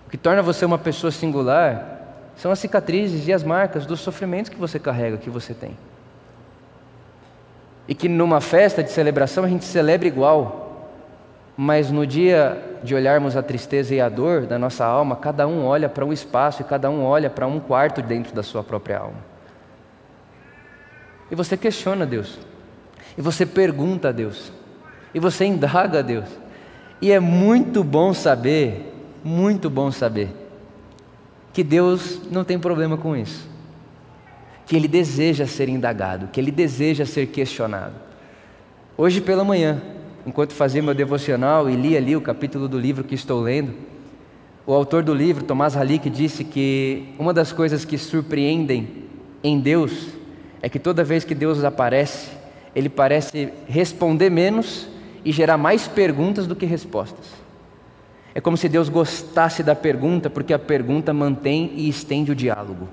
o 0.06 0.10
que 0.10 0.16
torna 0.16 0.42
você 0.42 0.64
uma 0.64 0.78
pessoa 0.78 1.10
singular, 1.10 1.95
são 2.36 2.50
as 2.50 2.58
cicatrizes 2.58 3.26
e 3.26 3.32
as 3.32 3.42
marcas 3.42 3.86
dos 3.86 4.00
sofrimentos 4.00 4.50
que 4.50 4.58
você 4.58 4.78
carrega, 4.78 5.16
que 5.16 5.30
você 5.30 5.54
tem. 5.54 5.76
E 7.88 7.94
que 7.94 8.08
numa 8.08 8.40
festa 8.40 8.82
de 8.82 8.90
celebração 8.90 9.44
a 9.44 9.48
gente 9.48 9.64
celebra 9.64 10.06
igual, 10.06 10.90
mas 11.56 11.90
no 11.90 12.06
dia 12.06 12.62
de 12.82 12.94
olharmos 12.94 13.36
a 13.36 13.42
tristeza 13.42 13.94
e 13.94 14.00
a 14.00 14.08
dor 14.08 14.42
da 14.42 14.58
nossa 14.58 14.84
alma, 14.84 15.16
cada 15.16 15.46
um 15.46 15.64
olha 15.64 15.88
para 15.88 16.04
um 16.04 16.12
espaço 16.12 16.60
e 16.60 16.64
cada 16.64 16.90
um 16.90 17.02
olha 17.02 17.30
para 17.30 17.46
um 17.46 17.58
quarto 17.58 18.02
dentro 18.02 18.34
da 18.34 18.42
sua 18.42 18.62
própria 18.62 18.98
alma. 18.98 19.36
E 21.30 21.34
você 21.34 21.56
questiona 21.56 22.04
Deus, 22.04 22.38
e 23.16 23.22
você 23.22 23.46
pergunta 23.46 24.10
a 24.10 24.12
Deus, 24.12 24.52
e 25.14 25.18
você 25.18 25.46
indaga 25.46 26.00
a 26.00 26.02
Deus. 26.02 26.28
E 27.00 27.10
é 27.10 27.18
muito 27.18 27.82
bom 27.82 28.12
saber, 28.12 28.92
muito 29.24 29.70
bom 29.70 29.90
saber, 29.90 30.45
que 31.56 31.64
Deus 31.64 32.20
não 32.30 32.44
tem 32.44 32.58
problema 32.58 32.98
com 32.98 33.16
isso. 33.16 33.48
Que 34.66 34.76
Ele 34.76 34.86
deseja 34.86 35.46
ser 35.46 35.70
indagado, 35.70 36.28
que 36.30 36.38
Ele 36.38 36.50
deseja 36.50 37.06
ser 37.06 37.28
questionado. 37.28 37.94
Hoje 38.94 39.22
pela 39.22 39.42
manhã, 39.42 39.80
enquanto 40.26 40.52
fazia 40.52 40.82
meu 40.82 40.92
devocional 40.92 41.70
e 41.70 41.74
li 41.74 41.96
ali 41.96 42.14
o 42.14 42.20
capítulo 42.20 42.68
do 42.68 42.78
livro 42.78 43.02
que 43.02 43.14
estou 43.14 43.40
lendo, 43.40 43.72
o 44.66 44.74
autor 44.74 45.02
do 45.02 45.14
livro, 45.14 45.44
Tomás 45.44 45.74
Halick, 45.78 46.10
disse 46.10 46.44
que 46.44 47.14
uma 47.18 47.32
das 47.32 47.52
coisas 47.52 47.86
que 47.86 47.96
surpreendem 47.96 49.04
em 49.42 49.58
Deus 49.58 50.08
é 50.60 50.68
que 50.68 50.78
toda 50.78 51.02
vez 51.02 51.24
que 51.24 51.34
Deus 51.34 51.64
aparece, 51.64 52.32
ele 52.74 52.90
parece 52.90 53.50
responder 53.66 54.28
menos 54.28 54.88
e 55.24 55.32
gerar 55.32 55.56
mais 55.56 55.88
perguntas 55.88 56.46
do 56.46 56.54
que 56.54 56.66
respostas. 56.66 57.24
É 58.36 58.40
como 58.42 58.54
se 58.54 58.68
Deus 58.68 58.90
gostasse 58.90 59.62
da 59.62 59.74
pergunta, 59.74 60.28
porque 60.28 60.52
a 60.52 60.58
pergunta 60.58 61.10
mantém 61.10 61.72
e 61.74 61.88
estende 61.88 62.30
o 62.30 62.34
diálogo. 62.34 62.86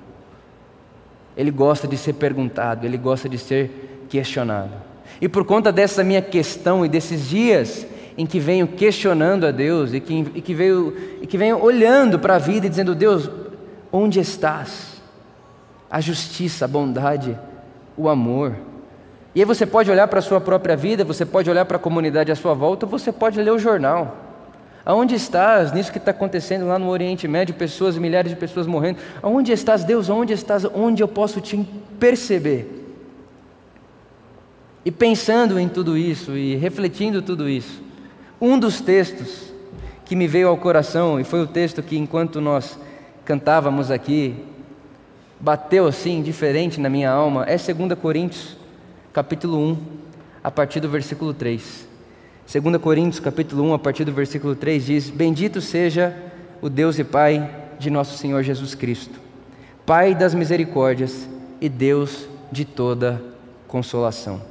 Ele 1.35 1.51
gosta 1.51 1.85
de 1.85 1.97
ser 1.97 2.13
perguntado, 2.13 2.85
ele 2.85 2.95
gosta 2.95 3.27
de 3.27 3.38
ser 3.38 4.05
questionado. 4.07 4.71
E 5.19 5.27
por 5.27 5.43
conta 5.43 5.69
dessa 5.69 6.01
minha 6.01 6.21
questão 6.21 6.85
e 6.85 6.88
desses 6.88 7.27
dias 7.27 7.85
em 8.17 8.25
que 8.25 8.39
venho 8.39 8.69
questionando 8.69 9.45
a 9.45 9.51
Deus 9.51 9.93
e 9.93 10.00
que, 10.00 10.25
e 10.33 10.39
que, 10.39 10.53
veio, 10.53 10.95
e 11.21 11.27
que 11.27 11.38
venho 11.38 11.62
olhando 11.62 12.17
para 12.17 12.35
a 12.35 12.39
vida 12.39 12.65
e 12.65 12.69
dizendo: 12.69 12.95
Deus, 12.95 13.29
onde 13.91 14.21
estás? 14.21 15.01
A 15.91 16.00
justiça, 16.00 16.63
a 16.63 16.69
bondade, 16.69 17.38
o 17.97 18.07
amor. 18.07 18.55
E 19.35 19.41
aí 19.41 19.45
você 19.45 19.65
pode 19.65 19.91
olhar 19.91 20.07
para 20.07 20.19
a 20.19 20.21
sua 20.21 20.39
própria 20.39 20.77
vida, 20.77 21.03
você 21.03 21.25
pode 21.25 21.50
olhar 21.50 21.65
para 21.65 21.75
a 21.75 21.81
comunidade 21.81 22.31
à 22.31 22.35
sua 22.35 22.53
volta, 22.53 22.85
você 22.85 23.12
pode 23.12 23.41
ler 23.41 23.51
o 23.51 23.59
jornal. 23.59 24.23
Aonde 24.85 25.15
estás 25.15 25.71
nisso 25.71 25.91
que 25.91 25.97
está 25.97 26.11
acontecendo 26.11 26.67
lá 26.67 26.77
no 26.77 26.89
Oriente 26.89 27.27
Médio, 27.27 27.55
pessoas, 27.55 27.97
milhares 27.97 28.31
de 28.31 28.37
pessoas 28.37 28.67
morrendo? 28.67 28.99
Aonde 29.21 29.53
estás, 29.53 29.83
Deus? 29.85 30.09
Aonde 30.09 30.33
estás? 30.33 30.65
Onde 30.65 31.01
eu 31.01 31.07
posso 31.07 31.39
te 31.39 31.57
perceber? 31.99 32.81
E 34.83 34.91
pensando 34.91 35.57
em 35.57 35.69
tudo 35.69 35.97
isso 35.97 36.35
e 36.35 36.55
refletindo 36.55 37.21
tudo 37.21 37.47
isso, 37.47 37.81
um 38.41 38.59
dos 38.59 38.81
textos 38.81 39.53
que 40.03 40.17
me 40.17 40.27
veio 40.27 40.49
ao 40.49 40.57
coração, 40.57 41.17
e 41.17 41.23
foi 41.23 41.41
o 41.41 41.47
texto 41.47 41.81
que 41.81 41.97
enquanto 41.97 42.41
nós 42.41 42.77
cantávamos 43.23 43.89
aqui, 43.89 44.35
bateu 45.39 45.87
assim, 45.87 46.21
diferente 46.21 46.81
na 46.81 46.89
minha 46.89 47.09
alma, 47.09 47.45
é 47.47 47.55
2 47.55 47.97
Coríntios 47.97 48.57
capítulo 49.13 49.57
1, 49.57 49.77
a 50.43 50.51
partir 50.51 50.81
do 50.81 50.89
versículo 50.89 51.33
3. 51.33 51.92
2 52.45 52.77
Coríntios, 52.77 53.19
capítulo 53.19 53.63
1, 53.63 53.73
a 53.73 53.79
partir 53.79 54.03
do 54.03 54.12
versículo 54.12 54.55
3 54.55 54.85
diz: 54.85 55.09
Bendito 55.09 55.62
seja 55.62 56.15
o 56.62 56.69
Deus 56.69 57.00
e 57.00 57.03
Pai 57.03 57.50
de 57.79 57.89
nosso 57.89 58.17
Senhor 58.17 58.43
Jesus 58.43 58.75
Cristo, 58.75 59.19
Pai 59.85 60.13
das 60.13 60.33
misericórdias 60.33 61.27
e 61.62 61.69
Deus 61.69 62.27
de 62.51 62.65
toda 62.65 63.23
consolação, 63.67 64.41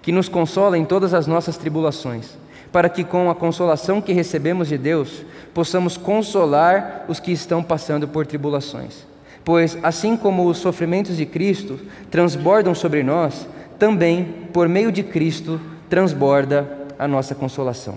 que 0.00 0.12
nos 0.12 0.28
consola 0.28 0.78
em 0.78 0.84
todas 0.84 1.12
as 1.12 1.26
nossas 1.26 1.56
tribulações, 1.56 2.38
para 2.72 2.88
que 2.88 3.02
com 3.02 3.28
a 3.28 3.34
consolação 3.34 4.00
que 4.00 4.12
recebemos 4.12 4.68
de 4.68 4.78
Deus, 4.78 5.24
possamos 5.52 5.96
consolar 5.96 7.04
os 7.08 7.18
que 7.18 7.32
estão 7.32 7.62
passando 7.62 8.06
por 8.06 8.26
tribulações. 8.26 9.06
Pois 9.44 9.76
assim 9.82 10.16
como 10.16 10.46
os 10.46 10.58
sofrimentos 10.58 11.16
de 11.16 11.26
Cristo 11.26 11.80
transbordam 12.10 12.74
sobre 12.74 13.02
nós, 13.02 13.46
também, 13.78 14.24
por 14.52 14.68
meio 14.68 14.92
de 14.92 15.02
Cristo, 15.02 15.60
transborda 15.88 16.79
a 17.00 17.08
nossa 17.08 17.34
consolação. 17.34 17.96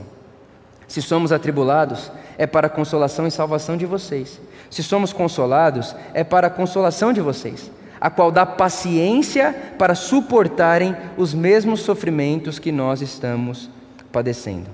Se 0.87 1.01
somos 1.01 1.33
atribulados, 1.33 2.09
é 2.37 2.47
para 2.47 2.67
a 2.67 2.69
consolação 2.69 3.27
e 3.27 3.31
salvação 3.31 3.75
de 3.75 3.85
vocês. 3.85 4.39
Se 4.69 4.81
somos 4.81 5.11
consolados, 5.11 5.93
é 6.13 6.23
para 6.23 6.47
a 6.47 6.49
consolação 6.49 7.11
de 7.11 7.19
vocês, 7.19 7.69
a 7.99 8.09
qual 8.09 8.31
dá 8.31 8.45
paciência 8.45 9.73
para 9.77 9.93
suportarem 9.93 10.95
os 11.17 11.33
mesmos 11.33 11.81
sofrimentos 11.81 12.59
que 12.59 12.71
nós 12.71 13.01
estamos 13.01 13.69
padecendo. 14.09 14.69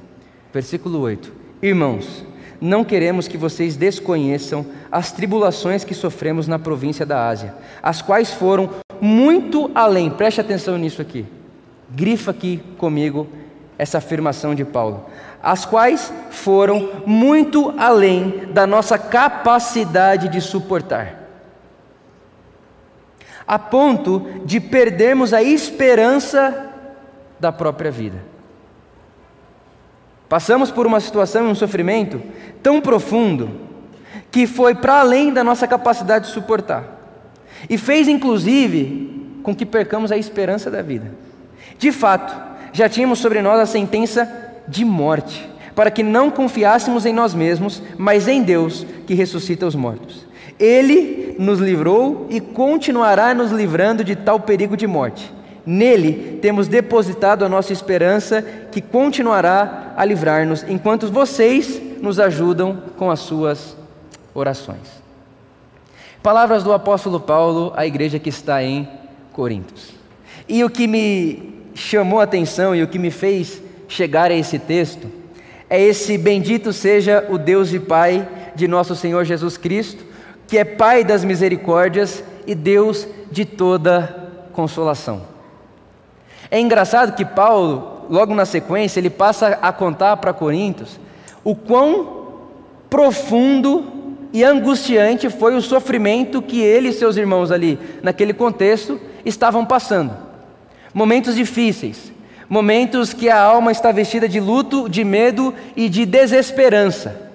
Versículo 0.53 0.99
8: 0.99 1.33
Irmãos, 1.59 2.23
não 2.61 2.83
queremos 2.83 3.27
que 3.27 3.37
vocês 3.37 3.75
desconheçam 3.75 4.63
as 4.91 5.11
tribulações 5.11 5.83
que 5.83 5.95
sofremos 5.95 6.47
na 6.47 6.59
província 6.59 7.03
da 7.03 7.27
Ásia, 7.27 7.55
as 7.81 7.99
quais 7.99 8.31
foram 8.31 8.69
muito 9.01 9.71
além, 9.73 10.11
preste 10.11 10.39
atenção 10.39 10.77
nisso 10.77 11.01
aqui, 11.01 11.25
grifa 11.89 12.29
aqui 12.29 12.61
comigo 12.77 13.27
essa 13.79 13.99
afirmação 13.99 14.53
de 14.53 14.65
Paulo, 14.65 15.05
as 15.41 15.63
quais 15.63 16.13
foram 16.29 17.03
muito 17.05 17.73
além 17.77 18.49
da 18.51 18.67
nossa 18.67 18.97
capacidade 18.97 20.27
de 20.27 20.41
suportar, 20.41 21.15
a 23.47 23.57
ponto 23.57 24.41
de 24.43 24.59
perdermos 24.59 25.33
a 25.33 25.41
esperança 25.41 26.71
da 27.39 27.53
própria 27.53 27.89
vida. 27.89 28.21
Passamos 30.27 30.69
por 30.69 30.85
uma 30.85 30.99
situação 30.99 31.47
e 31.47 31.51
um 31.51 31.55
sofrimento 31.55 32.21
tão 32.61 32.81
profundo 32.81 33.61
que 34.29 34.45
foi 34.45 34.75
para 34.75 34.99
além 34.99 35.33
da 35.33 35.43
nossa 35.43 35.65
capacidade 35.65 36.27
de 36.27 36.33
suportar. 36.33 36.83
E 37.69 37.77
fez 37.77 38.09
inclusive 38.09 39.39
com 39.41 39.55
que 39.55 39.65
percamos 39.65 40.11
a 40.11 40.17
esperança 40.17 40.69
da 40.69 40.81
vida. 40.81 41.11
De 41.79 41.91
fato, 41.91 42.48
já 42.79 42.87
tínhamos 42.87 43.19
sobre 43.19 43.41
nós 43.41 43.59
a 43.59 43.65
sentença 43.65 44.31
de 44.65 44.85
morte, 44.85 45.45
para 45.75 45.91
que 45.91 46.01
não 46.01 46.31
confiássemos 46.31 47.05
em 47.05 47.11
nós 47.11 47.33
mesmos, 47.33 47.83
mas 47.97 48.25
em 48.25 48.41
Deus 48.41 48.85
que 49.05 49.13
ressuscita 49.13 49.67
os 49.67 49.75
mortos. 49.75 50.25
Ele 50.57 51.35
nos 51.37 51.59
livrou 51.59 52.25
e 52.29 52.39
continuará 52.39 53.33
nos 53.33 53.51
livrando 53.51 54.01
de 54.01 54.15
tal 54.15 54.39
perigo 54.39 54.77
de 54.77 54.87
morte. 54.87 55.29
Nele 55.65 56.39
temos 56.41 56.69
depositado 56.69 57.43
a 57.43 57.49
nossa 57.49 57.73
esperança, 57.73 58.41
que 58.71 58.79
continuará 58.79 59.93
a 59.97 60.05
livrar-nos, 60.05 60.63
enquanto 60.63 61.11
vocês 61.11 61.81
nos 62.01 62.17
ajudam 62.17 62.81
com 62.95 63.11
as 63.11 63.19
suas 63.19 63.75
orações. 64.33 65.03
Palavras 66.23 66.63
do 66.63 66.71
apóstolo 66.71 67.19
Paulo 67.19 67.73
à 67.75 67.85
igreja 67.85 68.19
que 68.19 68.29
está 68.29 68.63
em 68.63 68.87
Corintos. 69.33 69.93
E 70.47 70.63
o 70.63 70.69
que 70.69 70.87
me 70.87 71.58
chamou 71.79 72.19
a 72.19 72.23
atenção 72.23 72.75
e 72.75 72.83
o 72.83 72.87
que 72.87 72.99
me 72.99 73.11
fez 73.11 73.61
chegar 73.87 74.31
a 74.31 74.35
esse 74.35 74.59
texto 74.59 75.19
é 75.69 75.79
esse 75.79 76.17
bendito 76.17 76.73
seja 76.73 77.25
o 77.29 77.37
Deus 77.37 77.71
e 77.73 77.79
Pai 77.79 78.27
de 78.55 78.67
nosso 78.67 78.95
Senhor 78.95 79.23
Jesus 79.23 79.55
Cristo, 79.55 80.03
que 80.47 80.57
é 80.57 80.65
Pai 80.65 81.03
das 81.03 81.23
misericórdias 81.23 82.23
e 82.47 82.55
Deus 82.55 83.07
de 83.31 83.45
toda 83.45 84.31
consolação. 84.51 85.21
É 86.49 86.59
engraçado 86.59 87.15
que 87.15 87.23
Paulo, 87.23 88.07
logo 88.09 88.33
na 88.33 88.45
sequência, 88.45 88.99
ele 88.99 89.11
passa 89.11 89.59
a 89.61 89.71
contar 89.71 90.17
para 90.17 90.33
Coríntios 90.33 90.99
o 91.43 91.55
quão 91.55 92.29
profundo 92.89 93.85
e 94.33 94.43
angustiante 94.43 95.29
foi 95.29 95.55
o 95.55 95.61
sofrimento 95.61 96.41
que 96.41 96.59
ele 96.61 96.89
e 96.89 96.93
seus 96.93 97.15
irmãos 97.15 97.51
ali, 97.51 97.79
naquele 98.01 98.33
contexto, 98.33 98.99
estavam 99.23 99.63
passando. 99.63 100.28
Momentos 100.93 101.35
difíceis, 101.35 102.11
momentos 102.47 103.13
que 103.13 103.29
a 103.29 103.39
alma 103.39 103.71
está 103.71 103.91
vestida 103.91 104.27
de 104.27 104.39
luto, 104.39 104.89
de 104.89 105.03
medo 105.03 105.53
e 105.75 105.87
de 105.87 106.05
desesperança. 106.05 107.29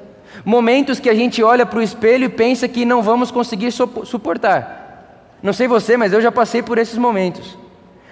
Momentos 0.44 1.00
que 1.00 1.08
a 1.08 1.14
gente 1.14 1.42
olha 1.42 1.64
para 1.64 1.78
o 1.78 1.82
espelho 1.82 2.24
e 2.24 2.28
pensa 2.28 2.68
que 2.68 2.84
não 2.84 3.02
vamos 3.02 3.30
conseguir 3.30 3.70
suportar. 3.72 5.38
Não 5.42 5.52
sei 5.52 5.68
você, 5.68 5.96
mas 5.96 6.12
eu 6.12 6.20
já 6.20 6.32
passei 6.32 6.62
por 6.62 6.78
esses 6.78 6.98
momentos. 6.98 7.56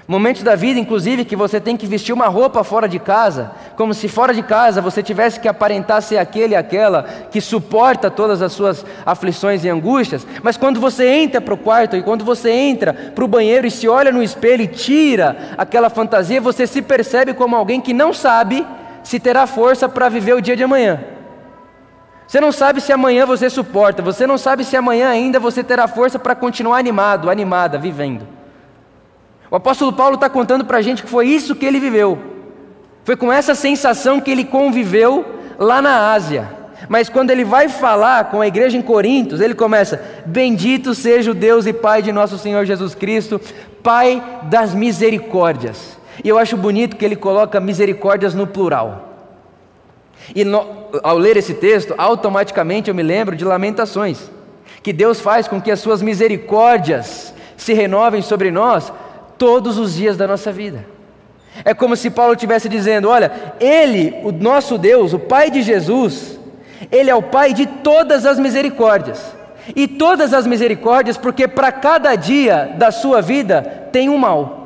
Momentos 0.06 0.42
da 0.42 0.56
vida, 0.56 0.80
inclusive, 0.80 1.24
que 1.24 1.36
você 1.36 1.60
tem 1.60 1.76
que 1.76 1.86
vestir 1.86 2.12
uma 2.12 2.26
roupa 2.26 2.64
fora 2.64 2.88
de 2.88 2.98
casa, 2.98 3.52
como 3.76 3.94
se 3.94 4.08
fora 4.08 4.34
de 4.34 4.42
casa 4.42 4.80
você 4.80 5.00
tivesse 5.00 5.38
que 5.38 5.46
aparentar 5.46 6.02
ser 6.02 6.18
aquele 6.18 6.54
e 6.54 6.56
aquela 6.56 7.04
que 7.30 7.40
suporta 7.40 8.10
todas 8.10 8.42
as 8.42 8.52
suas 8.52 8.84
aflições 9.06 9.64
e 9.64 9.68
angústias, 9.68 10.26
mas 10.42 10.56
quando 10.56 10.80
você 10.80 11.06
entra 11.06 11.40
para 11.40 11.54
o 11.54 11.56
quarto 11.56 11.96
e 11.96 12.02
quando 12.02 12.24
você 12.24 12.50
entra 12.50 12.92
para 12.92 13.24
o 13.24 13.28
banheiro 13.28 13.64
e 13.64 13.70
se 13.70 13.88
olha 13.88 14.10
no 14.10 14.22
espelho 14.22 14.62
e 14.62 14.66
tira 14.66 15.54
aquela 15.56 15.88
fantasia, 15.88 16.40
você 16.40 16.66
se 16.66 16.82
percebe 16.82 17.32
como 17.32 17.54
alguém 17.54 17.80
que 17.80 17.92
não 17.92 18.12
sabe 18.12 18.66
se 19.04 19.20
terá 19.20 19.46
força 19.46 19.88
para 19.88 20.08
viver 20.08 20.34
o 20.34 20.42
dia 20.42 20.56
de 20.56 20.64
amanhã. 20.64 21.00
Você 22.26 22.40
não 22.40 22.50
sabe 22.50 22.80
se 22.80 22.92
amanhã 22.92 23.24
você 23.24 23.48
suporta, 23.48 24.02
você 24.02 24.26
não 24.26 24.36
sabe 24.36 24.64
se 24.64 24.76
amanhã 24.76 25.08
ainda 25.10 25.38
você 25.38 25.62
terá 25.62 25.86
força 25.86 26.18
para 26.18 26.34
continuar 26.34 26.78
animado, 26.78 27.30
animada, 27.30 27.78
vivendo. 27.78 28.41
O 29.52 29.56
apóstolo 29.56 29.92
Paulo 29.92 30.14
está 30.14 30.30
contando 30.30 30.64
para 30.64 30.78
a 30.78 30.80
gente 30.80 31.02
que 31.02 31.10
foi 31.10 31.26
isso 31.28 31.54
que 31.54 31.66
ele 31.66 31.78
viveu. 31.78 32.18
Foi 33.04 33.14
com 33.14 33.30
essa 33.30 33.54
sensação 33.54 34.18
que 34.18 34.30
ele 34.30 34.46
conviveu 34.46 35.26
lá 35.58 35.82
na 35.82 36.10
Ásia. 36.10 36.48
Mas 36.88 37.10
quando 37.10 37.30
ele 37.30 37.44
vai 37.44 37.68
falar 37.68 38.30
com 38.30 38.40
a 38.40 38.46
igreja 38.46 38.78
em 38.78 38.80
Corintos, 38.80 39.42
ele 39.42 39.54
começa: 39.54 40.02
Bendito 40.24 40.94
seja 40.94 41.32
o 41.32 41.34
Deus 41.34 41.66
e 41.66 41.72
Pai 41.74 42.00
de 42.00 42.10
nosso 42.12 42.38
Senhor 42.38 42.64
Jesus 42.64 42.94
Cristo, 42.94 43.38
Pai 43.82 44.22
das 44.44 44.72
misericórdias. 44.72 45.98
E 46.24 46.30
eu 46.30 46.38
acho 46.38 46.56
bonito 46.56 46.96
que 46.96 47.04
ele 47.04 47.14
coloca 47.14 47.60
misericórdias 47.60 48.32
no 48.32 48.46
plural. 48.46 49.10
E 50.34 50.46
no, 50.46 50.66
ao 51.02 51.18
ler 51.18 51.36
esse 51.36 51.52
texto, 51.52 51.94
automaticamente 51.98 52.88
eu 52.88 52.94
me 52.94 53.02
lembro 53.02 53.36
de 53.36 53.44
Lamentações, 53.44 54.30
que 54.82 54.94
Deus 54.94 55.20
faz 55.20 55.46
com 55.46 55.60
que 55.60 55.70
as 55.70 55.80
suas 55.80 56.00
misericórdias 56.00 57.34
se 57.54 57.74
renovem 57.74 58.22
sobre 58.22 58.50
nós 58.50 58.90
todos 59.38 59.78
os 59.78 59.94
dias 59.94 60.16
da 60.16 60.26
nossa 60.26 60.52
vida. 60.52 60.84
É 61.64 61.74
como 61.74 61.96
se 61.96 62.10
Paulo 62.10 62.34
estivesse 62.34 62.68
dizendo: 62.68 63.08
olha, 63.08 63.30
Ele, 63.60 64.14
o 64.22 64.32
nosso 64.32 64.78
Deus, 64.78 65.12
o 65.12 65.18
Pai 65.18 65.50
de 65.50 65.62
Jesus, 65.62 66.38
Ele 66.90 67.10
é 67.10 67.14
o 67.14 67.22
Pai 67.22 67.52
de 67.52 67.66
todas 67.66 68.24
as 68.24 68.38
misericórdias. 68.38 69.34
E 69.76 69.86
todas 69.86 70.34
as 70.34 70.46
misericórdias, 70.46 71.16
porque 71.16 71.46
para 71.46 71.70
cada 71.70 72.16
dia 72.16 72.74
da 72.76 72.90
sua 72.90 73.20
vida 73.20 73.62
tem 73.92 74.08
um 74.08 74.18
mal. 74.18 74.62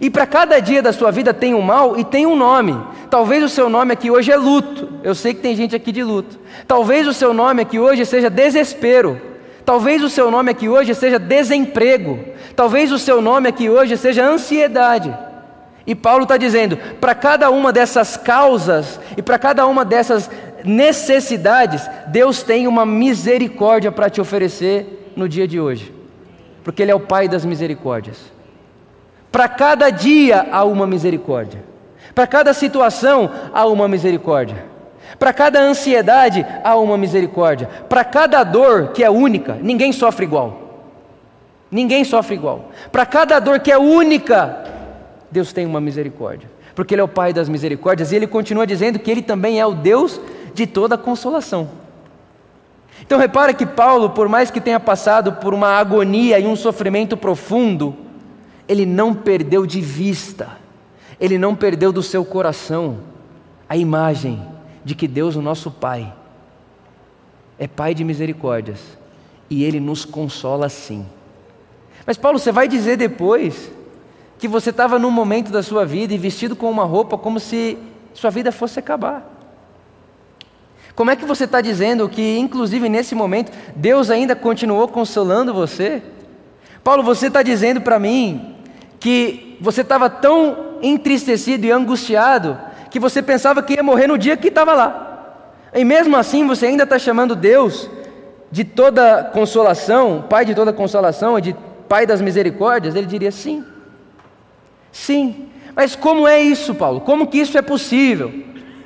E 0.00 0.08
para 0.08 0.26
cada 0.26 0.60
dia 0.60 0.82
da 0.82 0.92
sua 0.92 1.10
vida 1.10 1.34
tem 1.34 1.54
um 1.54 1.60
mal 1.60 1.98
e 1.98 2.04
tem 2.04 2.26
um 2.26 2.36
nome. 2.36 2.78
Talvez 3.10 3.42
o 3.42 3.48
seu 3.48 3.68
nome 3.68 3.92
aqui 3.92 4.10
hoje 4.10 4.30
é 4.30 4.36
luto. 4.36 4.88
Eu 5.02 5.14
sei 5.14 5.34
que 5.34 5.40
tem 5.40 5.56
gente 5.56 5.74
aqui 5.74 5.90
de 5.90 6.02
luto. 6.02 6.38
Talvez 6.66 7.06
o 7.06 7.12
seu 7.12 7.34
nome 7.34 7.62
aqui 7.62 7.78
hoje 7.78 8.06
seja 8.06 8.30
desespero. 8.30 9.20
Talvez 9.64 10.02
o 10.02 10.08
seu 10.08 10.30
nome 10.30 10.50
aqui 10.50 10.68
hoje 10.68 10.94
seja 10.94 11.18
desemprego. 11.18 12.18
Talvez 12.60 12.92
o 12.92 12.98
seu 12.98 13.22
nome 13.22 13.48
aqui 13.48 13.70
hoje 13.70 13.96
seja 13.96 14.22
ansiedade. 14.22 15.16
E 15.86 15.94
Paulo 15.94 16.24
está 16.24 16.36
dizendo: 16.36 16.76
para 16.76 17.14
cada 17.14 17.48
uma 17.48 17.72
dessas 17.72 18.18
causas 18.18 19.00
e 19.16 19.22
para 19.22 19.38
cada 19.38 19.66
uma 19.66 19.82
dessas 19.82 20.30
necessidades, 20.62 21.88
Deus 22.08 22.42
tem 22.42 22.66
uma 22.66 22.84
misericórdia 22.84 23.90
para 23.90 24.10
te 24.10 24.20
oferecer 24.20 25.10
no 25.16 25.26
dia 25.26 25.48
de 25.48 25.58
hoje, 25.58 25.90
porque 26.62 26.82
Ele 26.82 26.90
é 26.90 26.94
o 26.94 27.00
Pai 27.00 27.28
das 27.28 27.46
misericórdias. 27.46 28.18
Para 29.32 29.48
cada 29.48 29.88
dia 29.88 30.46
há 30.52 30.62
uma 30.62 30.86
misericórdia, 30.86 31.64
para 32.14 32.26
cada 32.26 32.52
situação 32.52 33.30
há 33.54 33.64
uma 33.64 33.88
misericórdia. 33.88 34.66
Para 35.18 35.32
cada 35.32 35.62
ansiedade 35.62 36.44
há 36.62 36.76
uma 36.76 36.98
misericórdia. 36.98 37.70
Para 37.88 38.04
cada 38.04 38.44
dor 38.44 38.88
que 38.88 39.02
é 39.02 39.08
única, 39.08 39.56
ninguém 39.62 39.92
sofre 39.92 40.26
igual. 40.26 40.69
Ninguém 41.70 42.04
sofre 42.04 42.34
igual. 42.34 42.70
Para 42.90 43.06
cada 43.06 43.38
dor 43.38 43.60
que 43.60 43.70
é 43.70 43.78
única, 43.78 44.64
Deus 45.30 45.52
tem 45.52 45.66
uma 45.66 45.80
misericórdia. 45.80 46.50
Porque 46.74 46.94
Ele 46.94 47.00
é 47.00 47.04
o 47.04 47.08
Pai 47.08 47.32
das 47.32 47.48
misericórdias 47.48 48.10
e 48.10 48.16
Ele 48.16 48.26
continua 48.26 48.66
dizendo 48.66 48.98
que 48.98 49.10
Ele 49.10 49.22
também 49.22 49.60
é 49.60 49.66
o 49.66 49.74
Deus 49.74 50.20
de 50.54 50.66
toda 50.66 50.98
consolação. 50.98 51.68
Então 53.02 53.18
repara 53.18 53.54
que 53.54 53.66
Paulo, 53.66 54.10
por 54.10 54.28
mais 54.28 54.50
que 54.50 54.60
tenha 54.60 54.78
passado 54.78 55.32
por 55.34 55.54
uma 55.54 55.68
agonia 55.68 56.38
e 56.38 56.46
um 56.46 56.56
sofrimento 56.56 57.16
profundo, 57.16 57.96
ele 58.68 58.84
não 58.86 59.14
perdeu 59.14 59.66
de 59.66 59.80
vista, 59.80 60.48
ele 61.18 61.38
não 61.38 61.54
perdeu 61.54 61.92
do 61.92 62.02
seu 62.02 62.24
coração 62.24 62.98
a 63.68 63.76
imagem 63.76 64.40
de 64.84 64.94
que 64.94 65.08
Deus, 65.08 65.34
o 65.36 65.42
nosso 65.42 65.70
Pai, 65.70 66.12
é 67.58 67.66
Pai 67.66 67.94
de 67.94 68.04
misericórdias 68.04 68.80
e 69.48 69.64
Ele 69.64 69.80
nos 69.80 70.04
consola 70.04 70.68
sim. 70.68 71.04
Mas, 72.10 72.16
Paulo, 72.16 72.40
você 72.40 72.50
vai 72.50 72.66
dizer 72.66 72.96
depois 72.96 73.70
que 74.36 74.48
você 74.48 74.70
estava 74.70 74.98
num 74.98 75.12
momento 75.12 75.52
da 75.52 75.62
sua 75.62 75.86
vida 75.86 76.12
e 76.12 76.18
vestido 76.18 76.56
com 76.56 76.68
uma 76.68 76.82
roupa 76.82 77.16
como 77.16 77.38
se 77.38 77.78
sua 78.12 78.30
vida 78.30 78.50
fosse 78.50 78.80
acabar. 78.80 79.24
Como 80.96 81.08
é 81.12 81.14
que 81.14 81.24
você 81.24 81.44
está 81.44 81.60
dizendo 81.60 82.08
que, 82.08 82.36
inclusive 82.36 82.88
nesse 82.88 83.14
momento, 83.14 83.52
Deus 83.76 84.10
ainda 84.10 84.34
continuou 84.34 84.88
consolando 84.88 85.54
você? 85.54 86.02
Paulo, 86.82 87.04
você 87.04 87.28
está 87.28 87.44
dizendo 87.44 87.80
para 87.80 87.96
mim 88.00 88.56
que 88.98 89.56
você 89.60 89.82
estava 89.82 90.10
tão 90.10 90.78
entristecido 90.82 91.64
e 91.64 91.70
angustiado 91.70 92.58
que 92.90 92.98
você 92.98 93.22
pensava 93.22 93.62
que 93.62 93.74
ia 93.74 93.84
morrer 93.84 94.08
no 94.08 94.18
dia 94.18 94.36
que 94.36 94.48
estava 94.48 94.74
lá. 94.74 95.46
E 95.72 95.84
mesmo 95.84 96.16
assim 96.16 96.44
você 96.44 96.66
ainda 96.66 96.82
está 96.82 96.98
chamando 96.98 97.36
Deus 97.36 97.88
de 98.50 98.64
toda 98.64 99.22
consolação, 99.32 100.24
Pai 100.28 100.44
de 100.44 100.56
toda 100.56 100.72
consolação 100.72 101.38
e 101.38 101.40
de 101.40 101.69
Pai 101.90 102.06
das 102.06 102.20
misericórdias? 102.20 102.94
Ele 102.94 103.08
diria 103.08 103.32
sim. 103.32 103.64
Sim. 104.92 105.48
Mas 105.74 105.96
como 105.96 106.28
é 106.28 106.40
isso, 106.40 106.72
Paulo? 106.72 107.00
Como 107.00 107.26
que 107.26 107.38
isso 107.38 107.58
é 107.58 107.62
possível? 107.62 108.32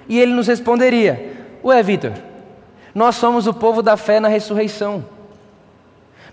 E 0.08 0.18
ele 0.18 0.32
nos 0.32 0.46
responderia: 0.46 1.36
Ué, 1.62 1.82
Vitor, 1.82 2.12
nós 2.94 3.16
somos 3.16 3.46
o 3.46 3.52
povo 3.52 3.82
da 3.82 3.98
fé 3.98 4.20
na 4.20 4.28
ressurreição. 4.28 5.04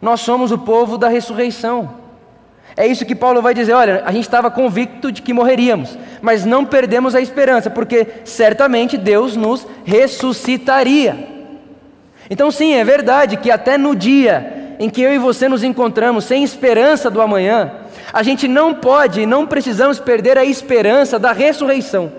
Nós 0.02 0.22
somos 0.22 0.50
o 0.54 0.60
povo 0.60 0.98
da 0.98 1.10
ressurreição. 1.10 1.94
É 2.78 2.88
isso 2.88 3.06
que 3.06 3.16
Paulo 3.16 3.42
vai 3.42 3.54
dizer: 3.54 3.74
olha, 3.74 4.04
a 4.06 4.12
gente 4.14 4.24
estava 4.24 4.50
convicto 4.50 5.12
de 5.12 5.22
que 5.22 5.34
morreríamos, 5.34 5.98
mas 6.22 6.46
não 6.46 6.64
perdemos 6.64 7.16
a 7.16 7.20
esperança, 7.20 7.70
porque 7.70 8.08
certamente 8.24 8.98
Deus 8.98 9.36
nos 9.36 9.68
ressuscitaria. 9.84 11.28
Então, 12.30 12.50
sim, 12.50 12.76
é 12.76 12.84
verdade 12.86 13.36
que 13.36 13.52
até 13.52 13.78
no 13.78 13.94
dia 13.94 14.61
em 14.82 14.90
que 14.90 15.00
eu 15.00 15.14
e 15.14 15.20
você 15.20 15.48
nos 15.48 15.62
encontramos 15.62 16.26
sem 16.26 16.44
esperança 16.44 17.08
do 17.08 17.22
amanhã, 17.22 17.72
a 18.12 18.24
gente 18.24 18.48
não 18.48 18.74
pode 18.74 19.22
e 19.22 19.26
não 19.28 19.46
precisamos 19.46 20.00
perder 20.00 20.40
a 20.40 20.44
esperança 20.44 21.20
da 21.20 21.32
ressurreição. 21.32 22.12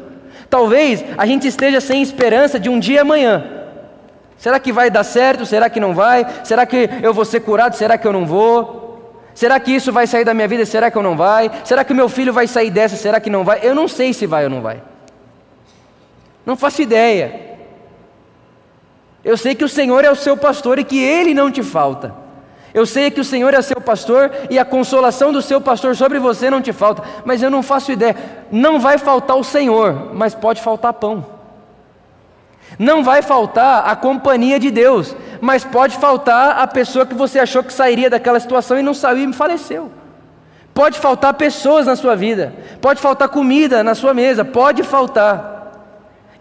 Talvez 0.49 1.05
a 1.19 1.27
gente 1.27 1.49
esteja 1.49 1.81
sem 1.81 2.01
esperança 2.01 2.61
de 2.61 2.69
um 2.69 2.79
dia 2.79 3.01
amanhã. 3.01 3.43
Será 4.39 4.61
que 4.61 4.73
vai 4.73 4.93
dar 4.93 5.03
certo? 5.03 5.45
Será 5.45 5.69
que 5.69 5.81
não 5.81 5.93
vai? 5.93 6.25
Será 6.45 6.65
que 6.65 6.89
eu 7.03 7.13
vou 7.13 7.25
ser 7.25 7.41
curado? 7.41 7.75
Será 7.75 7.99
que 7.99 8.07
eu 8.07 8.13
não 8.13 8.25
vou? 8.25 9.11
Será 9.35 9.59
que 9.59 9.73
isso 9.73 9.91
vai 9.91 10.07
sair 10.07 10.25
da 10.25 10.33
minha 10.33 10.47
vida? 10.47 10.65
Será 10.65 10.89
que 10.89 10.97
eu 10.97 11.03
não 11.03 11.17
vai? 11.17 11.51
Será 11.65 11.83
que 11.83 11.93
meu 11.93 12.09
filho 12.09 12.33
vai 12.33 12.47
sair 12.47 12.71
dessa? 12.71 12.95
Será 12.95 13.19
que 13.19 13.29
não 13.29 13.43
vai? 13.43 13.59
Eu 13.65 13.75
não 13.75 13.89
sei 13.89 14.13
se 14.13 14.25
vai 14.25 14.45
ou 14.45 14.51
não 14.51 14.63
vai. 14.63 14.81
Não 16.47 16.57
faço 16.57 16.81
ideia. 16.81 17.41
Eu 19.25 19.37
sei 19.37 19.53
que 19.53 19.65
o 19.65 19.69
Senhor 19.69 20.05
é 20.05 20.11
o 20.13 20.15
seu 20.15 20.37
pastor 20.37 20.79
e 20.79 20.85
que 20.85 21.03
ele 21.03 21.35
não 21.35 21.51
te 21.51 21.65
falta. 21.65 22.22
Eu 22.75 22.87
sei 22.87 23.11
que 23.11 23.21
o 23.21 23.25
Senhor 23.25 23.53
é 23.53 23.61
seu 23.61 23.81
pastor 23.81 24.31
e 24.49 24.59
a 24.59 24.65
consolação 24.65 25.33
do 25.33 25.43
seu 25.43 25.61
pastor 25.61 25.95
sobre 25.95 26.19
você 26.19 26.49
não 26.49 26.63
te 26.63 26.73
falta, 26.73 27.03
mas 27.25 27.43
eu 27.43 27.51
não 27.51 27.63
faço 27.63 27.93
ideia. 27.93 28.17
Não 28.51 28.81
vai 28.81 28.97
faltar 28.97 29.37
o 29.37 29.45
Senhor, 29.45 30.15
mas 30.15 30.35
pode 30.35 30.63
faltar 30.63 30.95
pão. 30.95 31.27
Não 32.79 33.05
vai 33.05 33.21
faltar 33.21 33.87
a 33.87 33.95
companhia 33.95 34.59
de 34.59 34.71
Deus, 34.71 35.15
mas 35.41 35.65
pode 35.65 35.97
faltar 35.97 36.59
a 36.59 36.67
pessoa 36.67 37.05
que 37.05 37.15
você 37.15 37.39
achou 37.39 37.63
que 37.63 37.73
sairia 37.73 38.09
daquela 38.09 38.41
situação 38.41 38.79
e 38.79 38.83
não 38.83 38.95
saiu 38.95 39.29
e 39.29 39.33
faleceu. 39.35 39.91
Pode 40.73 40.99
faltar 40.99 41.35
pessoas 41.35 41.87
na 41.87 41.95
sua 41.95 42.17
vida, 42.17 42.55
pode 42.81 43.01
faltar 43.01 43.29
comida 43.29 43.85
na 43.85 43.95
sua 43.95 44.15
mesa, 44.15 44.45
pode 44.45 44.83
faltar. 44.83 45.52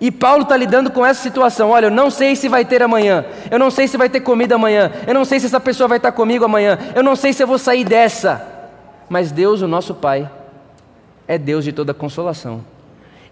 E 0.01 0.09
Paulo 0.09 0.41
está 0.41 0.57
lidando 0.57 0.89
com 0.89 1.05
essa 1.05 1.21
situação. 1.21 1.69
Olha, 1.69 1.85
eu 1.85 1.91
não 1.91 2.09
sei 2.09 2.35
se 2.35 2.49
vai 2.49 2.65
ter 2.65 2.81
amanhã. 2.81 3.23
Eu 3.51 3.59
não 3.59 3.69
sei 3.69 3.87
se 3.87 3.97
vai 3.97 4.09
ter 4.09 4.21
comida 4.21 4.55
amanhã. 4.55 4.91
Eu 5.05 5.13
não 5.13 5.23
sei 5.23 5.39
se 5.39 5.45
essa 5.45 5.59
pessoa 5.59 5.87
vai 5.87 5.97
estar 5.97 6.11
comigo 6.11 6.43
amanhã. 6.43 6.75
Eu 6.95 7.03
não 7.03 7.15
sei 7.15 7.31
se 7.31 7.43
eu 7.43 7.47
vou 7.47 7.59
sair 7.59 7.85
dessa. 7.85 8.43
Mas 9.07 9.31
Deus, 9.31 9.61
o 9.61 9.67
nosso 9.67 9.93
Pai, 9.93 10.27
é 11.27 11.37
Deus 11.37 11.63
de 11.63 11.71
toda 11.71 11.93
consolação. 11.93 12.65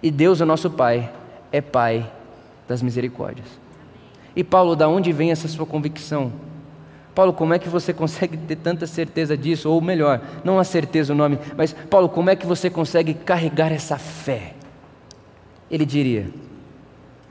E 0.04 0.12
Deus, 0.12 0.42
o 0.42 0.46
nosso 0.46 0.70
Pai, 0.70 1.10
é 1.52 1.60
Pai 1.60 2.08
das 2.68 2.84
misericórdias. 2.84 3.48
E 4.36 4.44
Paulo, 4.44 4.76
da 4.76 4.88
onde 4.88 5.12
vem 5.12 5.32
essa 5.32 5.48
sua 5.48 5.66
convicção? 5.66 6.32
Paulo, 7.16 7.34
como 7.34 7.56
é 7.56 7.58
que 7.58 7.68
você 7.68 7.92
consegue 7.94 8.38
ter 8.38 8.58
tanta 8.58 8.86
certeza 8.86 9.36
disso? 9.36 9.72
Ou 9.72 9.82
melhor, 9.82 10.22
não 10.44 10.60
a 10.60 10.64
certeza 10.64 11.14
o 11.14 11.16
nome, 11.16 11.40
mas 11.58 11.74
Paulo, 11.74 12.08
como 12.08 12.30
é 12.30 12.36
que 12.36 12.46
você 12.46 12.70
consegue 12.70 13.16
carregar 13.16 13.72
essa 13.72 13.98
fé? 13.98 14.54
Ele 15.72 15.86
diria: 15.86 16.28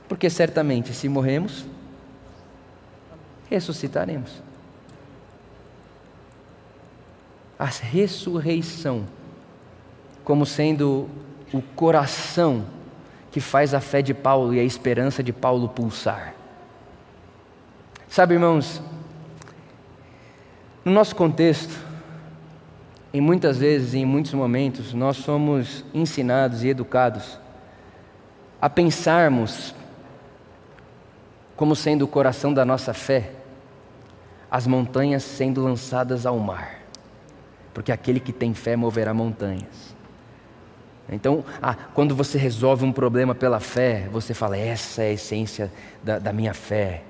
porque 0.09 0.27
certamente, 0.27 0.91
se 0.91 1.07
morremos, 1.07 1.65
ressuscitaremos. 3.47 4.41
A 7.57 7.65
ressurreição, 7.65 9.05
como 10.23 10.47
sendo 10.47 11.07
o 11.53 11.61
coração 11.61 12.65
que 13.31 13.39
faz 13.39 13.75
a 13.75 13.79
fé 13.79 14.01
de 14.01 14.13
Paulo 14.13 14.53
e 14.53 14.59
a 14.59 14.63
esperança 14.63 15.21
de 15.21 15.31
Paulo 15.31 15.69
pulsar. 15.69 16.33
Sabe, 18.07 18.33
irmãos, 18.33 18.81
no 20.83 20.91
nosso 20.91 21.15
contexto, 21.15 21.77
em 23.13 23.21
muitas 23.21 23.59
vezes, 23.59 23.93
em 23.93 24.05
muitos 24.05 24.33
momentos, 24.33 24.93
nós 24.93 25.17
somos 25.17 25.85
ensinados 25.93 26.63
e 26.63 26.69
educados 26.69 27.39
a 28.59 28.69
pensarmos 28.69 29.75
como 31.59 31.75
sendo 31.75 32.03
o 32.03 32.07
coração 32.07 32.53
da 32.53 32.63
nossa 32.63 32.93
fé, 32.93 33.31
as 34.49 34.65
montanhas 34.65 35.23
sendo 35.23 35.61
lançadas 35.61 36.25
ao 36.25 36.39
mar, 36.39 36.79
porque 37.73 37.91
aquele 37.91 38.21
que 38.21 38.31
tem 38.31 38.53
fé 38.53 38.77
moverá 38.77 39.13
montanhas. 39.13 39.93
Então, 41.11 41.43
ah, 41.61 41.75
quando 41.93 42.15
você 42.15 42.37
resolve 42.37 42.85
um 42.85 42.93
problema 42.93 43.35
pela 43.35 43.59
fé, 43.59 44.07
você 44.09 44.33
fala: 44.33 44.57
essa 44.57 45.03
é 45.03 45.07
a 45.07 45.11
essência 45.11 45.69
da, 46.01 46.17
da 46.17 46.31
minha 46.31 46.53
fé. 46.53 47.03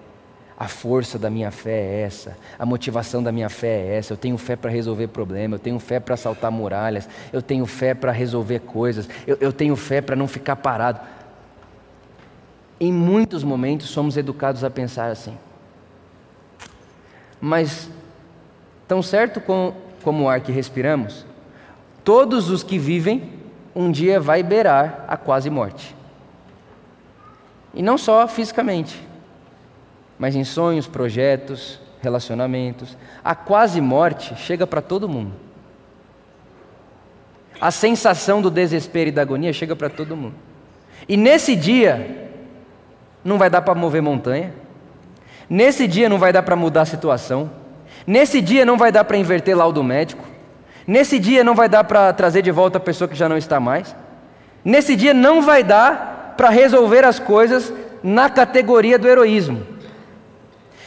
A 0.58 0.68
força 0.68 1.20
da 1.20 1.30
minha 1.30 1.52
fé 1.52 1.80
é 1.80 2.02
essa, 2.02 2.36
a 2.58 2.66
motivação 2.66 3.22
da 3.22 3.32
minha 3.32 3.50
fé 3.50 3.68
é 3.68 3.98
essa. 3.98 4.14
Eu 4.14 4.18
tenho 4.18 4.36
fé 4.36 4.56
para 4.56 4.72
resolver 4.72 5.10
problemas, 5.10 5.60
eu 5.60 5.64
tenho 5.64 5.78
fé 5.78 6.00
para 6.00 6.18
saltar 6.18 6.52
muralhas, 6.52 7.08
eu 7.32 7.44
tenho 7.44 7.68
fé 7.68 7.94
para 7.94 8.12
resolver 8.12 8.62
coisas, 8.62 9.08
eu, 9.28 9.38
eu 9.40 9.54
tenho 9.54 9.76
fé 9.76 10.02
para 10.02 10.16
não 10.16 10.28
ficar 10.28 10.56
parado. 10.56 11.02
Em 12.80 12.94
muitos 12.94 13.44
momentos 13.44 13.90
somos 13.90 14.16
educados 14.16 14.64
a 14.64 14.70
pensar 14.70 15.12
assim. 15.12 15.38
Mas, 17.42 17.90
tão 18.88 19.02
certo 19.02 19.42
com, 19.42 19.74
como 20.04 20.24
o 20.24 20.30
ar 20.30 20.42
que 20.42 20.52
respiramos, 20.52 21.26
todos 22.04 22.50
os 22.50 22.64
que 22.64 22.78
vivem 22.78 23.34
um 23.76 23.92
dia 23.92 24.20
vai 24.20 24.44
beirar 24.44 25.06
a 25.08 25.18
quase 25.18 25.50
morte. 25.50 25.96
E 27.74 27.82
não 27.82 27.98
só 27.98 28.28
fisicamente, 28.28 29.00
mas 30.18 30.36
em 30.36 30.44
sonhos, 30.44 30.88
projetos, 30.88 31.80
relacionamentos. 32.02 32.98
A 33.24 33.36
quase 33.36 33.80
morte 33.82 34.36
chega 34.36 34.66
para 34.66 34.82
todo 34.82 35.08
mundo. 35.08 35.34
A 37.60 37.72
sensação 37.72 38.42
do 38.42 38.50
desespero 38.50 39.10
e 39.10 39.12
da 39.12 39.22
agonia 39.22 39.52
chega 39.52 39.76
para 39.76 39.90
todo 39.90 40.16
mundo. 40.16 40.36
E 41.08 41.18
nesse 41.18 41.56
dia, 41.56 42.29
não 43.30 43.38
vai 43.38 43.50
dar 43.50 43.62
para 43.62 43.76
mover 43.76 44.02
montanha. 44.02 44.54
Nesse 45.50 45.88
dia 45.88 46.10
não 46.10 46.18
vai 46.18 46.34
dar 46.34 46.44
para 46.44 46.56
mudar 46.56 46.82
a 46.82 46.86
situação. 46.86 47.50
Nesse 48.06 48.42
dia 48.42 48.66
não 48.66 48.78
vai 48.78 48.92
dar 48.92 49.04
para 49.06 49.18
inverter 49.18 49.56
laudo 49.56 49.84
médico. 49.84 50.28
Nesse 50.86 51.20
dia 51.20 51.44
não 51.44 51.56
vai 51.56 51.70
dar 51.70 51.84
para 51.84 52.12
trazer 52.12 52.42
de 52.42 52.52
volta 52.52 52.78
a 52.78 52.82
pessoa 52.82 53.08
que 53.08 53.16
já 53.16 53.30
não 53.30 53.38
está 53.38 53.60
mais. 53.60 53.96
Nesse 54.66 54.96
dia 54.96 55.14
não 55.14 55.42
vai 55.42 55.64
dar 55.64 56.34
para 56.36 56.50
resolver 56.50 57.06
as 57.06 57.20
coisas 57.20 57.72
na 58.04 58.30
categoria 58.30 58.98
do 58.98 59.08
heroísmo. 59.08 59.62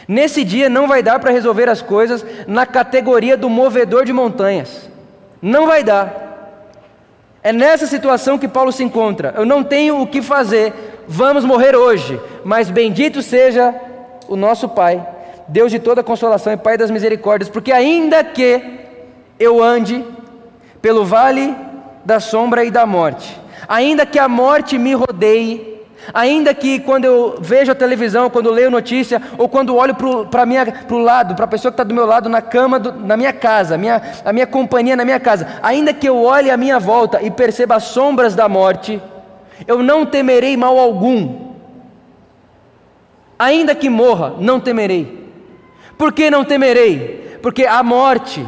Nesse 0.09 0.45
dia 0.45 0.69
não 0.69 0.89
vai 0.89 1.03
dar 1.03 1.19
para 1.21 1.31
resolver 1.31 1.69
as 1.69 1.81
coisas 1.81 2.25
na 2.47 2.67
categoria 2.67 3.37
do 3.37 3.49
movedor 3.49 4.05
de 4.05 4.13
montanhas. 4.13 4.91
Não 5.41 5.67
vai 5.67 5.85
dar. 5.85 6.23
É 7.43 7.53
nessa 7.53 7.87
situação 7.87 8.39
que 8.39 8.49
Paulo 8.49 8.73
se 8.73 8.85
encontra. 8.85 9.35
Eu 9.37 9.45
não 9.45 9.65
tenho 9.65 10.01
o 10.01 10.07
que 10.07 10.23
fazer, 10.23 10.92
vamos 11.07 11.45
morrer 11.45 11.77
hoje, 11.77 12.21
mas 12.45 12.71
bendito 12.71 13.23
seja 13.23 13.75
o 14.29 14.37
nosso 14.37 14.69
Pai, 14.69 15.07
Deus 15.49 15.71
de 15.71 15.79
toda 15.79 16.03
consolação 16.03 16.53
e 16.53 16.57
Pai 16.57 16.77
das 16.77 16.91
misericórdias, 16.91 17.49
porque 17.49 17.73
ainda 17.73 18.23
que 18.25 18.81
eu 19.39 19.63
ande 19.63 20.05
pelo 20.81 21.05
vale 21.05 21.55
da 22.05 22.21
sombra 22.21 22.65
e 22.65 22.71
da 22.71 22.87
morte, 22.87 23.41
ainda 23.69 24.07
que 24.07 24.19
a 24.19 24.29
morte 24.29 24.79
me 24.79 24.95
rodeie, 24.95 25.73
Ainda 26.13 26.53
que 26.53 26.81
quando 26.81 27.05
eu 27.05 27.37
vejo 27.39 27.71
a 27.71 27.75
televisão, 27.75 28.29
quando 28.29 28.51
leio 28.51 28.71
notícia, 28.71 29.23
ou 29.39 29.49
quando 29.49 29.77
olho 29.77 29.95
para 29.95 30.95
o 30.95 30.99
lado, 30.99 31.35
para 31.35 31.45
a 31.45 31.49
pessoa 31.49 31.71
que 31.71 31.75
está 31.75 31.85
do 31.85 31.95
meu 31.95 32.07
lado 32.07 32.29
na 32.29 32.43
cama, 32.43 32.79
do, 32.79 32.93
na 32.93 33.17
minha 33.17 33.33
casa, 33.33 33.79
minha, 33.79 34.03
a 34.25 34.33
minha 34.33 34.47
companhia 34.47 34.97
na 34.97 35.05
minha 35.05 35.21
casa, 35.21 35.47
ainda 35.63 35.95
que 35.95 36.09
eu 36.09 36.23
olhe 36.23 36.51
à 36.51 36.57
minha 36.57 36.79
volta 36.79 37.23
e 37.23 37.31
perceba 37.31 37.77
as 37.77 37.85
sombras 37.85 38.35
da 38.35 38.49
morte, 38.49 39.01
eu 39.67 39.83
não 39.83 40.07
temerei 40.07 40.57
mal 40.57 40.79
algum. 40.79 41.53
Ainda 43.39 43.75
que 43.75 43.89
morra, 43.89 44.35
não 44.39 44.61
temerei. 44.61 45.31
Por 45.99 46.13
que 46.13 46.31
não 46.31 46.45
temerei? 46.45 47.39
Porque 47.43 47.67
a 47.67 47.83
morte, 47.83 48.47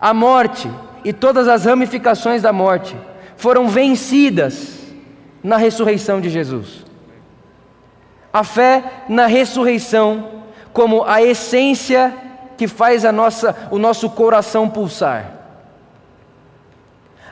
a 0.00 0.14
morte 0.14 0.70
e 1.04 1.12
todas 1.12 1.46
as 1.48 1.64
ramificações 1.64 2.42
da 2.42 2.52
morte 2.52 2.96
foram 3.36 3.68
vencidas 3.68 4.78
na 5.42 5.56
ressurreição 5.56 6.20
de 6.20 6.30
Jesus. 6.30 6.84
A 8.32 8.42
fé 8.42 8.82
na 9.08 9.26
ressurreição 9.26 10.42
como 10.72 11.04
a 11.04 11.22
essência 11.22 12.14
que 12.56 12.66
faz 12.66 13.04
a 13.04 13.12
nossa, 13.12 13.68
o 13.70 13.78
nosso 13.78 14.10
coração 14.10 14.68
pulsar 14.68 15.35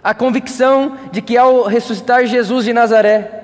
a 0.05 0.13
convicção 0.13 0.99
de 1.11 1.23
que 1.23 1.35
ao 1.35 1.65
ressuscitar 1.65 2.27
Jesus 2.27 2.67
de 2.67 2.75
Nazaré, 2.75 3.41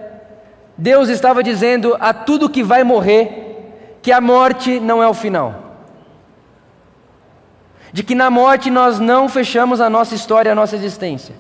Deus 0.77 1.09
estava 1.09 1.43
dizendo 1.43 1.97
a 1.99 2.13
tudo 2.13 2.51
que 2.51 2.63
vai 2.63 2.85
morrer 2.85 3.97
que 4.03 4.13
a 4.13 4.21
morte 4.21 4.79
não 4.79 5.03
é 5.03 5.09
o 5.09 5.15
final. 5.15 5.79
De 7.93 8.03
que 8.03 8.15
na 8.15 8.31
morte 8.31 8.71
nós 8.71 9.01
não 9.01 9.27
fechamos 9.27 9.81
a 9.81 9.89
nossa 9.89 10.15
história, 10.15 10.53
a 10.53 10.55
nossa 10.55 10.77
existência. 10.77 11.35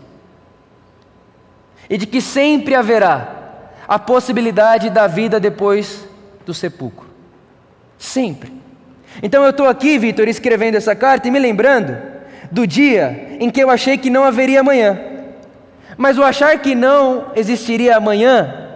E 1.88 1.98
de 1.98 2.06
que 2.06 2.22
sempre 2.22 2.74
haverá 2.74 3.36
a 3.86 3.98
possibilidade 3.98 4.88
da 4.88 5.06
vida 5.06 5.38
depois 5.38 6.08
do 6.46 6.54
sepulcro. 6.54 7.06
Sempre. 7.98 8.52
Então 9.22 9.44
eu 9.44 9.50
estou 9.50 9.68
aqui, 9.68 9.98
Vitor, 9.98 10.28
escrevendo 10.28 10.76
essa 10.76 10.94
carta 10.94 11.28
e 11.28 11.30
me 11.30 11.38
lembrando 11.38 11.96
do 12.50 12.66
dia 12.66 13.36
em 13.38 13.50
que 13.50 13.62
eu 13.62 13.68
achei 13.68 13.98
que 13.98 14.08
não 14.08 14.24
haveria 14.24 14.60
amanhã. 14.60 15.09
Mas 16.00 16.16
o 16.16 16.22
achar 16.22 16.58
que 16.60 16.74
não 16.74 17.30
existiria 17.36 17.98
amanhã, 17.98 18.70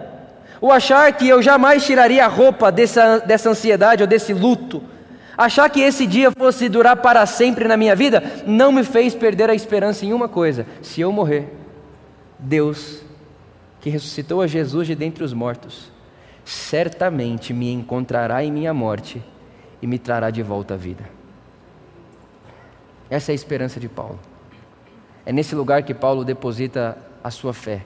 o 0.61 0.71
achar 0.71 1.11
que 1.11 1.27
eu 1.27 1.41
jamais 1.41 1.83
tiraria 1.83 2.23
a 2.23 2.27
roupa 2.27 2.71
dessa, 2.71 3.17
dessa 3.17 3.49
ansiedade 3.49 4.03
ou 4.03 4.07
desse 4.07 4.31
luto, 4.31 4.83
achar 5.35 5.67
que 5.67 5.79
esse 5.79 6.05
dia 6.05 6.29
fosse 6.29 6.69
durar 6.69 6.97
para 6.97 7.25
sempre 7.25 7.67
na 7.67 7.75
minha 7.75 7.95
vida, 7.95 8.21
não 8.45 8.71
me 8.71 8.83
fez 8.83 9.15
perder 9.15 9.49
a 9.49 9.55
esperança 9.55 10.05
em 10.05 10.13
uma 10.13 10.29
coisa: 10.29 10.67
se 10.83 11.01
eu 11.01 11.11
morrer, 11.11 11.51
Deus, 12.37 13.01
que 13.81 13.89
ressuscitou 13.89 14.43
a 14.43 14.45
Jesus 14.45 14.85
de 14.85 14.93
dentre 14.93 15.23
os 15.23 15.33
mortos, 15.33 15.91
certamente 16.43 17.55
me 17.55 17.73
encontrará 17.73 18.43
em 18.43 18.51
minha 18.51 18.71
morte 18.71 19.19
e 19.81 19.87
me 19.87 19.97
trará 19.97 20.29
de 20.29 20.43
volta 20.43 20.75
à 20.75 20.77
vida. 20.77 21.03
Essa 23.09 23.31
é 23.31 23.33
a 23.33 23.35
esperança 23.35 23.79
de 23.79 23.89
Paulo. 23.89 24.19
É 25.25 25.33
nesse 25.33 25.55
lugar 25.55 25.81
que 25.81 25.91
Paulo 25.91 26.23
deposita 26.23 26.95
a 27.25 27.31
sua 27.31 27.55
fé. 27.55 27.81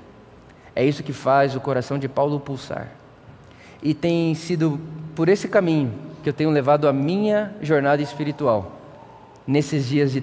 É 0.76 0.84
isso 0.84 1.02
que 1.02 1.14
faz 1.14 1.56
o 1.56 1.62
coração 1.62 1.98
de 1.98 2.10
Paulo 2.10 2.42
pulsar. 2.42 2.92
E 3.82 3.94
tem 3.94 4.36
sido 4.36 4.78
por 5.16 5.30
esse 5.30 5.48
caminho 5.48 5.94
que 6.22 6.28
eu 6.28 6.34
tenho 6.34 6.50
levado 6.50 6.90
a 6.90 6.92
minha 6.92 7.56
jornada 7.62 8.02
espiritual, 8.02 8.78
nesses 9.48 9.88
dias 9.88 10.12
de 10.12 10.22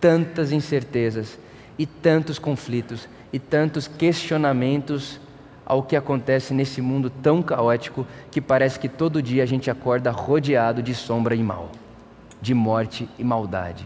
tantas 0.00 0.52
incertezas 0.52 1.36
e 1.76 1.84
tantos 1.84 2.38
conflitos 2.38 3.08
e 3.32 3.40
tantos 3.40 3.88
questionamentos 3.88 5.20
ao 5.66 5.82
que 5.82 5.96
acontece 5.96 6.54
nesse 6.54 6.80
mundo 6.80 7.10
tão 7.10 7.42
caótico 7.42 8.06
que 8.30 8.40
parece 8.40 8.78
que 8.78 8.88
todo 8.88 9.20
dia 9.20 9.42
a 9.42 9.46
gente 9.46 9.68
acorda 9.68 10.12
rodeado 10.12 10.80
de 10.80 10.94
sombra 10.94 11.34
e 11.34 11.42
mal, 11.42 11.72
de 12.40 12.54
morte 12.54 13.08
e 13.18 13.24
maldade, 13.24 13.84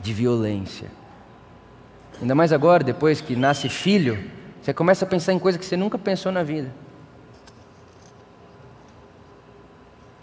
de 0.00 0.14
violência. 0.14 0.88
Ainda 2.20 2.34
mais 2.34 2.52
agora, 2.52 2.82
depois 2.82 3.20
que 3.20 3.36
nasce 3.36 3.68
filho, 3.68 4.18
você 4.62 4.72
começa 4.72 5.04
a 5.04 5.08
pensar 5.08 5.32
em 5.32 5.38
coisas 5.38 5.58
que 5.58 5.66
você 5.66 5.76
nunca 5.76 5.98
pensou 5.98 6.32
na 6.32 6.42
vida. 6.42 6.72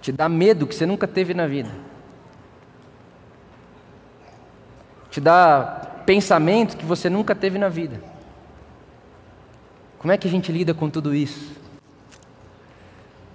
Te 0.02 0.12
dá 0.12 0.28
medo 0.28 0.68
que 0.68 0.76
você 0.76 0.86
nunca 0.86 1.08
teve 1.08 1.34
na 1.34 1.48
vida. 1.48 1.70
Te 5.10 5.22
dá 5.22 6.02
pensamento 6.06 6.76
que 6.76 6.86
você 6.86 7.10
nunca 7.10 7.34
teve 7.36 7.58
na 7.58 7.70
vida. 7.70 8.02
Como 10.00 10.12
é 10.12 10.18
que 10.18 10.28
a 10.28 10.32
gente 10.32 10.52
lida 10.52 10.74
com 10.74 10.90
tudo 10.90 11.16
isso? 11.16 11.56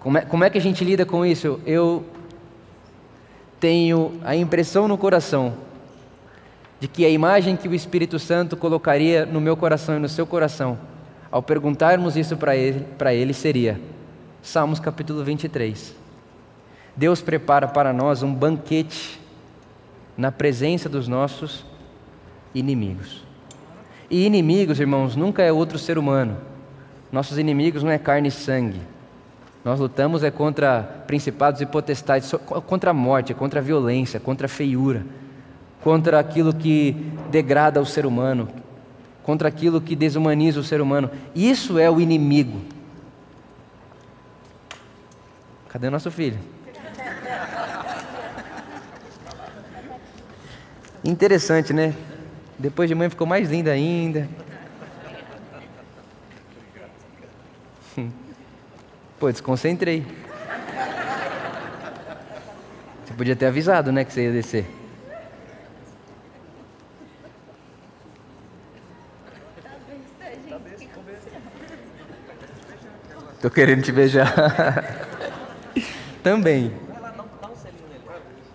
Como 0.00 0.18
é, 0.18 0.20
como 0.22 0.44
é 0.44 0.50
que 0.50 0.58
a 0.58 0.60
gente 0.60 0.84
lida 0.84 1.06
com 1.06 1.24
isso? 1.24 1.60
Eu 1.64 2.04
tenho 3.58 4.20
a 4.22 4.36
impressão 4.36 4.86
no 4.86 4.98
coração 4.98 5.67
de 6.80 6.86
que 6.88 7.04
a 7.04 7.08
imagem 7.08 7.56
que 7.56 7.68
o 7.68 7.74
Espírito 7.74 8.18
Santo 8.18 8.56
colocaria 8.56 9.26
no 9.26 9.40
meu 9.40 9.56
coração 9.56 9.96
e 9.96 9.98
no 9.98 10.08
seu 10.08 10.26
coração, 10.26 10.78
ao 11.30 11.42
perguntarmos 11.42 12.16
isso 12.16 12.36
para 12.36 12.56
ele, 12.56 12.86
ele 13.12 13.34
seria 13.34 13.80
Salmos 14.40 14.80
capítulo 14.80 15.22
23. 15.24 15.94
Deus 16.96 17.20
prepara 17.20 17.68
para 17.68 17.92
nós 17.92 18.22
um 18.22 18.32
banquete 18.32 19.20
na 20.16 20.32
presença 20.32 20.88
dos 20.88 21.06
nossos 21.06 21.64
inimigos. 22.54 23.24
E 24.10 24.24
inimigos, 24.24 24.80
irmãos, 24.80 25.14
nunca 25.14 25.42
é 25.42 25.52
outro 25.52 25.78
ser 25.78 25.98
humano. 25.98 26.36
Nossos 27.12 27.38
inimigos 27.38 27.82
não 27.82 27.90
é 27.90 27.98
carne 27.98 28.28
e 28.28 28.30
sangue. 28.32 28.80
Nós 29.64 29.78
lutamos 29.80 30.22
é 30.22 30.30
contra 30.30 30.82
principados 31.06 31.60
e 31.60 31.66
potestades, 31.66 32.32
contra 32.66 32.90
a 32.90 32.94
morte, 32.94 33.34
contra 33.34 33.60
a 33.60 33.62
violência, 33.62 34.18
contra 34.18 34.46
a 34.46 34.48
feiura, 34.48 35.04
contra 35.82 36.18
aquilo 36.18 36.52
que 36.54 36.92
degrada 37.30 37.80
o 37.80 37.86
ser 37.86 38.06
humano, 38.06 38.48
contra 39.22 39.48
aquilo 39.48 39.80
que 39.80 39.94
desumaniza 39.94 40.58
o 40.60 40.64
ser 40.64 40.80
humano. 40.80 41.10
Isso 41.34 41.78
é 41.78 41.90
o 41.90 42.00
inimigo. 42.00 42.60
Cadê 45.68 45.90
nosso 45.90 46.10
filho? 46.10 46.38
Interessante, 51.04 51.72
né? 51.72 51.94
Depois 52.58 52.88
de 52.88 52.94
mãe 52.94 53.08
ficou 53.08 53.26
mais 53.26 53.50
linda 53.50 53.70
ainda. 53.70 54.28
Pô, 59.18 59.30
desconcentrei. 59.30 60.06
Você 63.04 63.14
podia 63.14 63.34
ter 63.34 63.46
avisado, 63.46 63.90
né, 63.90 64.04
que 64.04 64.12
você 64.12 64.24
ia 64.24 64.32
descer. 64.32 64.77
Tô 73.48 73.54
querendo 73.54 73.82
te 73.82 73.90
beijar. 73.90 74.30
Também. 76.22 76.70
Vai 76.92 77.00
lá, 77.00 77.14
dá 77.40 77.48
um 77.48 77.56
selinho 77.56 77.88
nele. 77.88 78.02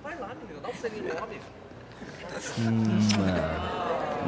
Vai 0.03 0.19
lá, 0.19 0.27
menino, 0.39 0.61
dá 0.61 0.69
um 0.69 0.73
selinho 0.75 1.03
nele, 1.05 1.17
amigo. 1.17 1.41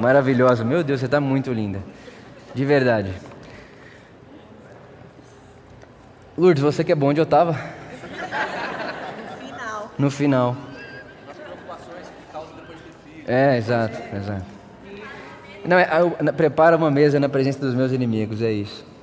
Maravilhosa. 0.02 0.64
Meu 0.64 0.84
Deus, 0.84 1.02
você 1.02 1.06
está 1.06 1.22
muito 1.22 1.54
linda. 1.54 1.84
De 2.56 2.66
verdade. 2.66 3.14
Lourdes, 6.36 6.64
você 6.64 6.84
que 6.84 6.92
é 6.92 6.96
bom 6.96 7.10
onde 7.10 7.22
eu 7.22 7.26
estava? 7.26 7.52
No 7.52 9.38
final. 9.38 9.92
No 10.00 10.10
final. 10.10 10.58
As 11.30 11.38
preocupações 11.38 12.08
que 12.08 12.32
causa 12.34 12.52
depois 12.56 12.80
do 12.80 12.90
filho. 13.04 13.24
É, 13.28 13.56
exato, 13.56 14.02
exato. 14.16 14.46
Não, 15.64 15.78
é, 15.78 15.88
eu, 16.02 16.34
prepara 16.34 16.76
uma 16.76 16.90
mesa 16.90 17.20
na 17.20 17.30
presença 17.30 17.60
dos 17.60 17.76
meus 17.76 17.92
inimigos, 17.92 18.42
é 18.42 18.52
isso. 18.52 18.95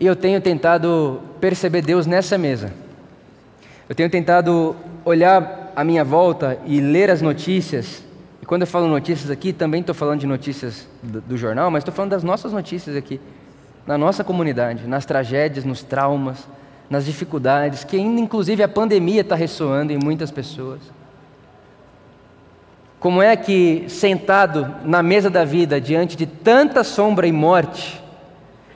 E 0.00 0.06
eu 0.06 0.16
tenho 0.16 0.40
tentado 0.40 1.20
perceber 1.38 1.82
Deus 1.82 2.06
nessa 2.06 2.38
mesa. 2.38 2.72
Eu 3.86 3.94
tenho 3.94 4.08
tentado 4.08 4.74
olhar 5.04 5.72
à 5.76 5.84
minha 5.84 6.02
volta 6.02 6.58
e 6.64 6.80
ler 6.80 7.10
as 7.10 7.20
notícias. 7.20 8.02
E 8.40 8.46
quando 8.46 8.62
eu 8.62 8.66
falo 8.66 8.88
notícias 8.88 9.30
aqui, 9.30 9.52
também 9.52 9.80
estou 9.82 9.94
falando 9.94 10.20
de 10.20 10.26
notícias 10.26 10.88
do, 11.02 11.20
do 11.20 11.36
jornal, 11.36 11.70
mas 11.70 11.82
estou 11.82 11.92
falando 11.92 12.12
das 12.12 12.24
nossas 12.24 12.52
notícias 12.52 12.96
aqui 12.96 13.20
na 13.86 13.98
nossa 13.98 14.22
comunidade, 14.22 14.86
nas 14.86 15.04
tragédias, 15.04 15.64
nos 15.64 15.82
traumas, 15.82 16.48
nas 16.88 17.04
dificuldades, 17.04 17.84
que 17.84 17.96
ainda 17.96 18.20
inclusive 18.20 18.62
a 18.62 18.68
pandemia 18.68 19.20
está 19.20 19.34
ressoando 19.34 19.92
em 19.92 19.98
muitas 20.02 20.30
pessoas. 20.30 20.80
Como 22.98 23.20
é 23.20 23.34
que, 23.36 23.84
sentado 23.88 24.74
na 24.84 25.02
mesa 25.02 25.28
da 25.28 25.44
vida, 25.44 25.80
diante 25.80 26.16
de 26.16 26.26
tanta 26.26 26.84
sombra 26.84 27.26
e 27.26 27.32
morte, 27.32 27.99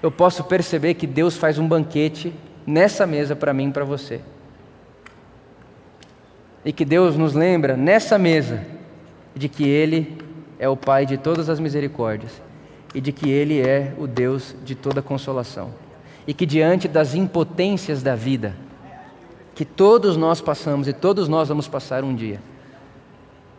eu 0.04 0.10
posso 0.10 0.44
perceber 0.44 0.92
que 0.92 1.06
Deus 1.06 1.34
faz 1.34 1.58
um 1.58 1.66
banquete 1.66 2.30
nessa 2.66 3.06
mesa 3.06 3.34
para 3.34 3.54
mim 3.54 3.70
e 3.70 3.72
para 3.72 3.86
você. 3.86 4.20
E 6.62 6.74
que 6.74 6.84
Deus 6.84 7.16
nos 7.16 7.32
lembra 7.32 7.74
nessa 7.74 8.18
mesa 8.18 8.66
de 9.34 9.48
que 9.48 9.66
Ele 9.66 10.18
é 10.58 10.68
o 10.68 10.76
Pai 10.76 11.06
de 11.06 11.16
todas 11.16 11.48
as 11.48 11.58
misericórdias 11.58 12.32
e 12.94 13.00
de 13.00 13.12
que 13.12 13.30
Ele 13.30 13.62
é 13.62 13.94
o 13.96 14.06
Deus 14.06 14.54
de 14.62 14.74
toda 14.74 15.00
consolação. 15.00 15.70
E 16.26 16.34
que 16.34 16.44
diante 16.44 16.86
das 16.86 17.14
impotências 17.14 18.02
da 18.02 18.14
vida, 18.14 18.54
que 19.54 19.64
todos 19.64 20.18
nós 20.18 20.38
passamos 20.38 20.86
e 20.86 20.92
todos 20.92 21.28
nós 21.28 21.48
vamos 21.48 21.66
passar 21.66 22.04
um 22.04 22.14
dia, 22.14 22.42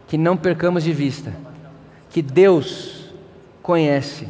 que 0.08 0.15
não 0.15 0.38
percamos 0.38 0.84
de 0.84 0.93
vista 0.93 1.34
que 2.12 2.21
Deus 2.21 3.12
conhece 3.63 4.27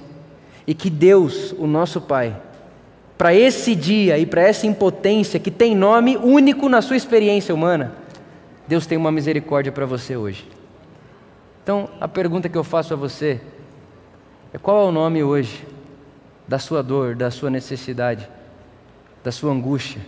e 0.67 0.73
que 0.73 0.89
Deus, 0.89 1.53
o 1.57 1.67
nosso 1.67 2.01
Pai, 2.01 2.35
para 3.17 3.33
esse 3.33 3.75
dia 3.75 4.17
e 4.17 4.25
para 4.25 4.41
essa 4.41 4.67
impotência 4.67 5.39
que 5.39 5.51
tem 5.51 5.75
nome 5.75 6.17
único 6.17 6.67
na 6.67 6.81
sua 6.81 6.97
experiência 6.97 7.53
humana, 7.53 7.93
Deus 8.67 8.85
tem 8.85 8.97
uma 8.97 9.11
misericórdia 9.11 9.71
para 9.71 9.85
você 9.85 10.17
hoje. 10.17 10.47
Então, 11.63 11.89
a 11.99 12.07
pergunta 12.07 12.49
que 12.49 12.57
eu 12.57 12.63
faço 12.63 12.93
a 12.93 12.97
você 12.97 13.39
é 14.53 14.57
qual 14.57 14.85
é 14.85 14.89
o 14.89 14.91
nome 14.91 15.23
hoje 15.23 15.65
da 16.47 16.59
sua 16.59 16.83
dor, 16.83 17.15
da 17.15 17.31
sua 17.31 17.49
necessidade, 17.49 18.27
da 19.23 19.31
sua 19.31 19.51
angústia, 19.51 20.01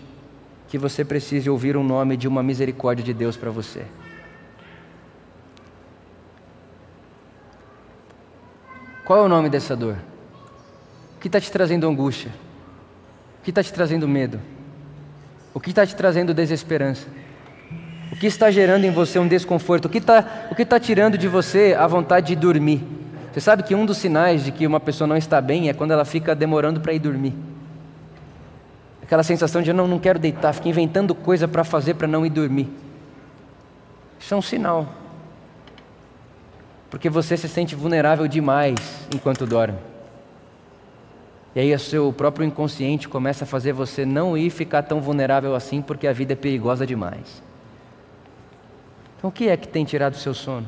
que 0.67 0.77
você 0.77 1.03
precise 1.03 1.49
ouvir 1.49 1.77
o 1.77 1.83
nome 1.83 2.17
de 2.17 2.27
uma 2.27 2.43
misericórdia 2.43 3.03
de 3.03 3.13
Deus 3.13 3.37
para 3.37 3.49
você. 3.49 3.83
Qual 9.05 9.19
é 9.19 9.21
o 9.21 9.29
nome 9.29 9.49
dessa 9.49 9.75
dor? 9.75 9.97
Que 11.27 11.29
está 11.29 11.41
te 11.41 11.51
trazendo 11.51 11.85
angústia? 11.85 12.31
O 13.41 13.43
que 13.43 13.51
está 13.51 13.61
te 13.61 13.73
trazendo 13.73 14.07
medo? 14.07 14.39
O 15.53 15.59
que 15.59 15.71
está 15.71 15.85
te 15.85 15.93
trazendo 15.93 16.33
desesperança? 16.33 17.05
O 18.09 18.15
que 18.15 18.27
está 18.27 18.49
gerando 18.49 18.85
em 18.85 18.91
você 18.91 19.19
um 19.19 19.27
desconforto? 19.27 19.87
O 19.87 19.89
que 19.89 19.97
está 19.97 20.21
tá 20.21 20.79
tirando 20.79 21.17
de 21.17 21.27
você 21.27 21.75
a 21.77 21.85
vontade 21.85 22.27
de 22.27 22.35
dormir? 22.37 22.81
Você 23.33 23.41
sabe 23.41 23.63
que 23.63 23.75
um 23.75 23.85
dos 23.85 23.97
sinais 23.97 24.45
de 24.45 24.53
que 24.53 24.65
uma 24.65 24.79
pessoa 24.79 25.05
não 25.05 25.17
está 25.17 25.41
bem 25.41 25.67
é 25.67 25.73
quando 25.73 25.91
ela 25.91 26.05
fica 26.05 26.33
demorando 26.33 26.79
para 26.79 26.93
ir 26.93 26.99
dormir. 26.99 27.33
Aquela 29.03 29.21
sensação 29.21 29.61
de 29.61 29.73
não, 29.73 29.85
não 29.85 29.99
quero 29.99 30.17
deitar, 30.17 30.53
fica 30.53 30.69
inventando 30.69 31.13
coisa 31.13 31.45
para 31.45 31.65
fazer 31.65 31.95
para 31.95 32.07
não 32.07 32.25
ir 32.25 32.29
dormir. 32.29 32.69
Isso 34.17 34.33
é 34.33 34.37
um 34.37 34.41
sinal. 34.41 34.87
Porque 36.89 37.09
você 37.09 37.35
se 37.35 37.49
sente 37.49 37.75
vulnerável 37.75 38.29
demais 38.29 38.77
enquanto 39.13 39.45
dorme. 39.45 39.96
E 41.57 41.59
aí 41.59 41.73
o 41.73 41.79
seu 41.79 42.13
próprio 42.13 42.45
inconsciente 42.45 43.09
começa 43.09 43.43
a 43.43 43.47
fazer 43.47 43.73
você 43.73 44.05
não 44.05 44.37
ir 44.37 44.51
ficar 44.51 44.83
tão 44.83 45.01
vulnerável 45.01 45.55
assim 45.55 45.81
porque 45.81 46.05
a 46.05 46.13
vida 46.13 46.33
é 46.33 46.35
perigosa 46.35 46.85
demais. 46.85 47.41
Então 49.17 49.31
o 49.31 49.33
que 49.33 49.49
é 49.49 49.57
que 49.57 49.67
tem 49.67 49.83
tirado 49.83 50.13
o 50.13 50.17
seu 50.17 50.35
sono? 50.35 50.67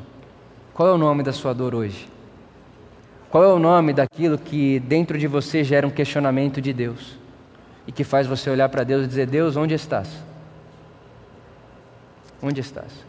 Qual 0.73 0.89
é 0.89 0.91
o 0.91 0.97
nome 0.97 1.21
da 1.21 1.32
sua 1.32 1.54
dor 1.54 1.75
hoje? 1.75 2.10
Qual 3.30 3.43
é 3.43 3.47
o 3.47 3.60
nome 3.60 3.93
daquilo 3.93 4.36
que 4.36 4.80
dentro 4.80 5.19
de 5.19 5.28
você 5.28 5.63
gera 5.63 5.86
um 5.86 5.91
questionamento 5.91 6.60
de 6.60 6.73
Deus 6.73 7.19
e 7.86 7.91
que 7.91 8.04
faz 8.04 8.25
você 8.25 8.49
olhar 8.49 8.67
para 8.69 8.84
Deus 8.84 9.04
e 9.06 9.08
dizer: 9.08 9.28
Deus, 9.28 9.56
onde 9.56 9.75
estás? 9.75 10.10
Onde 12.41 12.62
estás? 12.62 13.09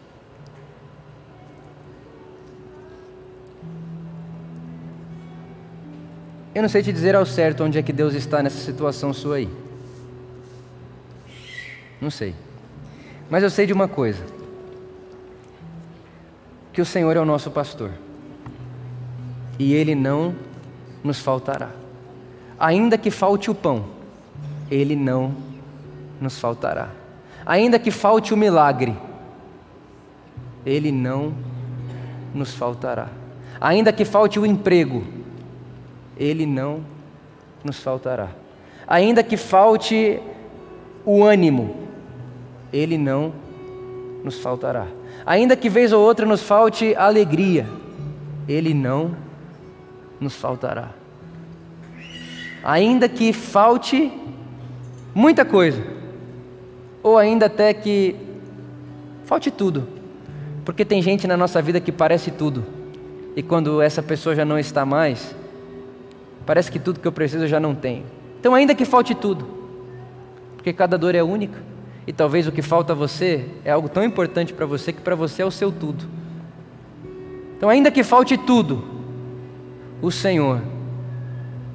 Eu 6.54 6.62
não 6.62 6.68
sei 6.68 6.82
te 6.82 6.92
dizer 6.92 7.14
ao 7.14 7.24
certo 7.24 7.62
onde 7.62 7.78
é 7.78 7.82
que 7.82 7.92
Deus 7.92 8.14
está 8.14 8.42
nessa 8.42 8.58
situação 8.58 9.12
sua 9.12 9.36
aí. 9.36 9.48
Não 12.00 12.10
sei. 12.10 12.34
Mas 13.28 13.42
eu 13.42 13.50
sei 13.50 13.66
de 13.66 13.72
uma 13.72 13.86
coisa: 13.86 14.24
que 16.72 16.80
o 16.80 16.84
Senhor 16.84 17.16
é 17.16 17.20
o 17.20 17.24
nosso 17.24 17.50
pastor 17.50 17.92
e 19.58 19.74
ele 19.74 19.94
não 19.94 20.34
nos 21.04 21.20
faltará. 21.20 21.70
Ainda 22.58 22.98
que 22.98 23.10
falte 23.10 23.50
o 23.50 23.54
pão, 23.54 23.84
ele 24.70 24.96
não 24.96 25.34
nos 26.20 26.38
faltará. 26.38 26.88
Ainda 27.46 27.78
que 27.78 27.90
falte 27.90 28.34
o 28.34 28.36
milagre, 28.36 28.96
ele 30.64 30.90
não 30.90 31.32
nos 32.34 32.54
faltará. 32.54 33.08
Ainda 33.60 33.92
que 33.92 34.04
falte 34.04 34.38
o 34.38 34.46
emprego, 34.46 35.19
ele 36.20 36.44
não 36.44 36.84
nos 37.64 37.80
faltará. 37.80 38.28
Ainda 38.86 39.22
que 39.22 39.38
falte 39.38 40.20
o 41.04 41.24
ânimo, 41.24 41.74
Ele 42.70 42.98
não 42.98 43.32
nos 44.22 44.38
faltará. 44.38 44.86
Ainda 45.24 45.56
que 45.56 45.70
vez 45.70 45.92
ou 45.92 46.04
outra 46.04 46.26
nos 46.26 46.42
falte 46.42 46.94
alegria, 46.94 47.66
Ele 48.46 48.74
não 48.74 49.16
nos 50.20 50.34
faltará. 50.34 50.90
Ainda 52.62 53.08
que 53.08 53.32
falte 53.32 54.12
muita 55.14 55.44
coisa, 55.44 55.82
ou 57.02 57.16
ainda 57.16 57.46
até 57.46 57.72
que 57.72 58.14
falte 59.24 59.50
tudo, 59.50 59.88
porque 60.66 60.84
tem 60.84 61.00
gente 61.00 61.26
na 61.26 61.36
nossa 61.36 61.62
vida 61.62 61.80
que 61.80 61.90
parece 61.90 62.30
tudo, 62.30 62.66
e 63.34 63.42
quando 63.42 63.80
essa 63.80 64.02
pessoa 64.02 64.34
já 64.34 64.44
não 64.44 64.58
está 64.58 64.84
mais, 64.84 65.34
parece 66.50 66.68
que 66.68 66.80
tudo 66.80 66.98
que 66.98 67.06
eu 67.06 67.12
preciso 67.12 67.44
eu 67.44 67.48
já 67.48 67.60
não 67.60 67.76
tenho. 67.76 68.04
Então, 68.40 68.56
ainda 68.56 68.74
que 68.74 68.84
falte 68.84 69.14
tudo, 69.14 69.46
porque 70.56 70.72
cada 70.72 70.98
dor 70.98 71.14
é 71.14 71.22
única, 71.22 71.62
e 72.04 72.12
talvez 72.12 72.48
o 72.48 72.50
que 72.50 72.60
falta 72.60 72.92
a 72.92 72.96
você 72.96 73.48
é 73.64 73.70
algo 73.70 73.88
tão 73.88 74.02
importante 74.02 74.52
para 74.52 74.66
você 74.66 74.92
que 74.92 75.00
para 75.00 75.14
você 75.14 75.42
é 75.42 75.46
o 75.46 75.50
seu 75.52 75.70
tudo. 75.70 76.04
Então, 77.56 77.68
ainda 77.68 77.88
que 77.88 78.02
falte 78.02 78.36
tudo, 78.36 78.82
o 80.02 80.10
Senhor, 80.10 80.60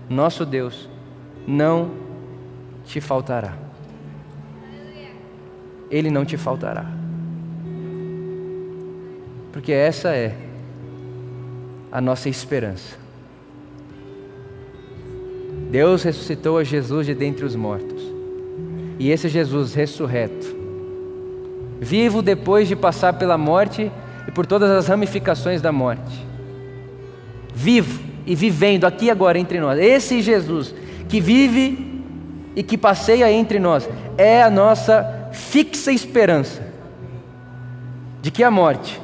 nosso 0.10 0.46
Deus, 0.46 0.90
não 1.48 1.92
te 2.84 3.00
faltará. 3.00 3.54
Ele 5.90 6.12
não 6.12 6.26
te 6.26 6.36
faltará. 6.36 6.86
Porque 9.54 9.72
essa 9.72 10.14
é 10.14 10.36
a 11.90 12.02
nossa 12.02 12.28
esperança. 12.28 13.05
Deus 15.76 16.04
ressuscitou 16.04 16.58
a 16.58 16.64
Jesus 16.64 17.06
de 17.06 17.14
dentre 17.14 17.44
os 17.44 17.54
mortos. 17.54 18.02
E 18.98 19.12
esse 19.12 19.28
Jesus 19.28 19.74
ressurreto, 19.74 20.56
vivo 21.82 22.22
depois 22.22 22.70
de 22.70 22.78
passar 22.78 23.12
pela 23.16 23.38
morte 23.38 23.92
e 24.26 24.32
por 24.32 24.46
todas 24.46 24.72
as 24.72 24.88
ramificações 24.88 25.62
da 25.62 25.74
morte, 25.74 26.26
vivo 27.54 28.02
e 28.26 28.34
vivendo 28.34 28.86
aqui 28.86 29.10
agora 29.10 29.38
entre 29.38 29.60
nós. 29.60 29.78
Esse 29.78 30.22
Jesus 30.22 30.74
que 31.10 31.20
vive 31.20 32.02
e 32.56 32.64
que 32.64 32.78
passeia 32.78 33.30
entre 33.30 33.60
nós 33.60 33.86
é 34.18 34.42
a 34.42 34.50
nossa 34.50 35.30
fixa 35.34 35.92
esperança 35.92 36.64
de 38.22 38.32
que 38.32 38.46
a 38.46 38.50
morte 38.50 39.02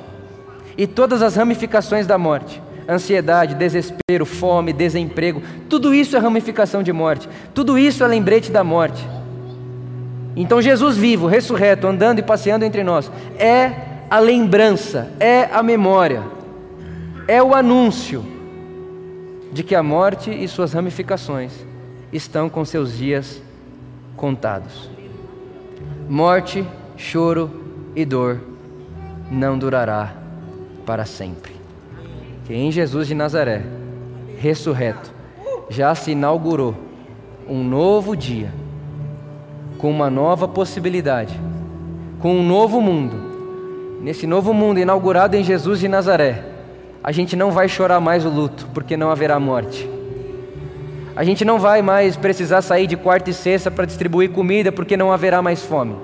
e 0.78 0.88
todas 0.88 1.22
as 1.22 1.36
ramificações 1.36 2.08
da 2.08 2.18
morte 2.18 2.61
ansiedade, 2.88 3.56
desespero, 3.56 4.26
fome, 4.26 4.74
desemprego, 4.74 5.42
tudo 5.70 5.94
isso 5.94 6.16
é 6.16 6.20
ramificação 6.20 6.84
de 6.84 6.92
morte, 6.92 7.28
tudo 7.54 7.78
isso 7.78 8.04
é 8.04 8.08
lembrete 8.08 8.52
da 8.52 8.64
morte. 8.64 9.06
Então, 10.36 10.62
Jesus 10.62 10.98
vivo, 10.98 11.28
ressurreto, 11.28 11.88
andando 11.88 12.20
e 12.20 12.24
passeando 12.24 12.64
entre 12.64 12.84
nós, 12.84 13.12
é 13.38 13.74
a 14.10 14.20
lembrança, 14.20 15.12
é 15.20 15.50
a 15.52 15.62
memória, 15.62 16.24
é 17.28 17.42
o 17.42 17.54
anúncio 17.54 18.26
de 19.52 19.64
que 19.64 19.76
a 19.76 19.84
morte 19.84 20.32
e 20.32 20.48
suas 20.48 20.74
ramificações 20.74 21.52
estão 22.12 22.50
com 22.50 22.64
seus 22.64 22.98
dias 22.98 23.42
contados. 24.16 24.90
Morte, 26.08 26.66
choro 26.96 27.50
e 27.96 28.06
dor 28.06 28.40
não 29.30 29.58
durará 29.58 30.14
para 30.86 31.06
sempre. 31.06 31.51
Que 32.46 32.54
em 32.54 32.72
Jesus 32.72 33.08
de 33.08 33.16
Nazaré, 33.16 33.64
ressurreto, 34.38 35.14
já 35.70 35.94
se 35.96 36.12
inaugurou 36.12 36.76
um 37.48 37.64
novo 37.64 38.16
dia, 38.16 38.52
com 39.78 39.90
uma 39.90 40.10
nova 40.10 40.48
possibilidade, 40.48 41.40
com 42.20 42.36
um 42.36 42.44
novo 42.44 42.82
mundo. 42.82 43.32
Nesse 44.02 44.26
novo 44.26 44.54
mundo 44.54 44.80
inaugurado 44.80 45.36
em 45.36 45.44
Jesus 45.44 45.80
de 45.80 45.88
Nazaré, 45.88 46.44
a 47.04 47.12
gente 47.12 47.36
não 47.36 47.52
vai 47.52 47.68
chorar 47.68 48.00
mais 48.00 48.26
o 48.26 48.30
luto, 48.30 48.68
porque 48.74 48.98
não 48.98 49.10
haverá 49.10 49.40
morte. 49.40 49.90
A 51.16 51.24
gente 51.24 51.44
não 51.44 51.60
vai 51.60 51.82
mais 51.82 52.16
precisar 52.16 52.62
sair 52.62 52.88
de 52.88 52.96
quarta 52.96 53.30
e 53.30 53.34
sexta 53.34 53.70
para 53.70 53.86
distribuir 53.86 54.32
comida, 54.32 54.72
porque 54.72 54.98
não 54.98 55.12
haverá 55.12 55.42
mais 55.42 55.64
fome. 55.64 55.96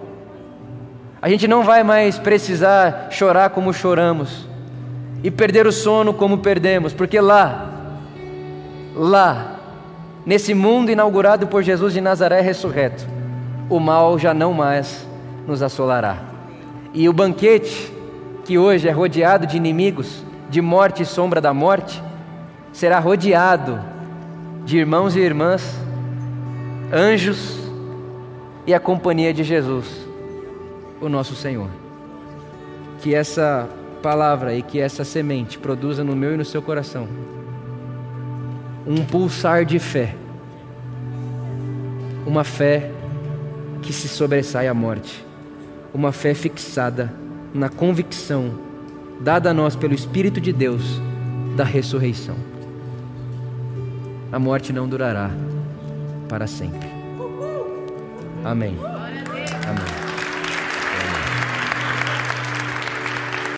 A 1.21 1.29
gente 1.29 1.47
não 1.47 1.63
vai 1.63 1.83
mais 1.83 2.19
precisar 2.19 3.07
chorar 3.09 3.49
como 3.49 3.73
choramos 3.73 4.47
e 5.23 5.31
perder 5.31 5.65
o 5.65 5.71
sono 5.71 6.13
como 6.13 6.39
perdemos, 6.39 6.93
porque 6.93 7.19
lá, 7.19 7.99
lá, 8.95 9.59
nesse 10.25 10.53
mundo 10.53 10.91
inaugurado 10.91 11.47
por 11.47 11.63
Jesus 11.63 11.93
de 11.93 12.01
Nazaré 12.01 12.41
ressurreto, 12.41 13.07
o 13.69 13.79
mal 13.79 14.17
já 14.17 14.33
não 14.33 14.53
mais 14.53 15.07
nos 15.47 15.61
assolará. 15.61 16.17
E 16.93 17.07
o 17.09 17.13
banquete, 17.13 17.93
que 18.45 18.57
hoje 18.57 18.87
é 18.87 18.91
rodeado 18.91 19.45
de 19.45 19.57
inimigos, 19.57 20.23
de 20.49 20.61
morte 20.61 21.03
e 21.03 21.05
sombra 21.05 21.41
da 21.41 21.53
morte, 21.53 22.01
será 22.71 22.99
rodeado 22.99 23.79
de 24.65 24.77
irmãos 24.77 25.15
e 25.15 25.19
irmãs, 25.19 25.77
anjos 26.93 27.57
e 28.65 28.73
a 28.73 28.79
companhia 28.79 29.33
de 29.33 29.43
Jesus, 29.43 30.07
o 31.01 31.09
nosso 31.09 31.35
Senhor. 31.35 31.69
Que 33.01 33.13
essa 33.13 33.67
palavra 33.97 34.53
e 34.53 34.61
que 34.61 34.79
essa 34.79 35.03
semente 35.03 35.57
produza 35.57 36.03
no 36.03 36.15
meu 36.15 36.33
e 36.33 36.37
no 36.37 36.45
seu 36.45 36.61
coração 36.61 37.07
um 38.87 39.03
pulsar 39.03 39.65
de 39.65 39.79
fé, 39.79 40.15
uma 42.25 42.45
fé 42.45 42.89
que 43.81 43.91
se 43.91 44.07
sobressai 44.07 44.67
à 44.67 44.73
morte, 44.73 45.25
uma 45.93 46.13
fé 46.13 46.33
fixada 46.33 47.13
na 47.53 47.67
convicção 47.67 48.57
dada 49.19 49.49
a 49.49 49.53
nós 49.53 49.75
pelo 49.75 49.93
Espírito 49.93 50.39
de 50.39 50.53
Deus 50.53 51.01
da 51.57 51.65
ressurreição. 51.65 52.35
A 54.31 54.39
morte 54.39 54.71
não 54.71 54.87
durará 54.87 55.31
para 56.29 56.47
sempre. 56.47 56.87
Amém. 58.43 58.77
Amém. 59.67 60.06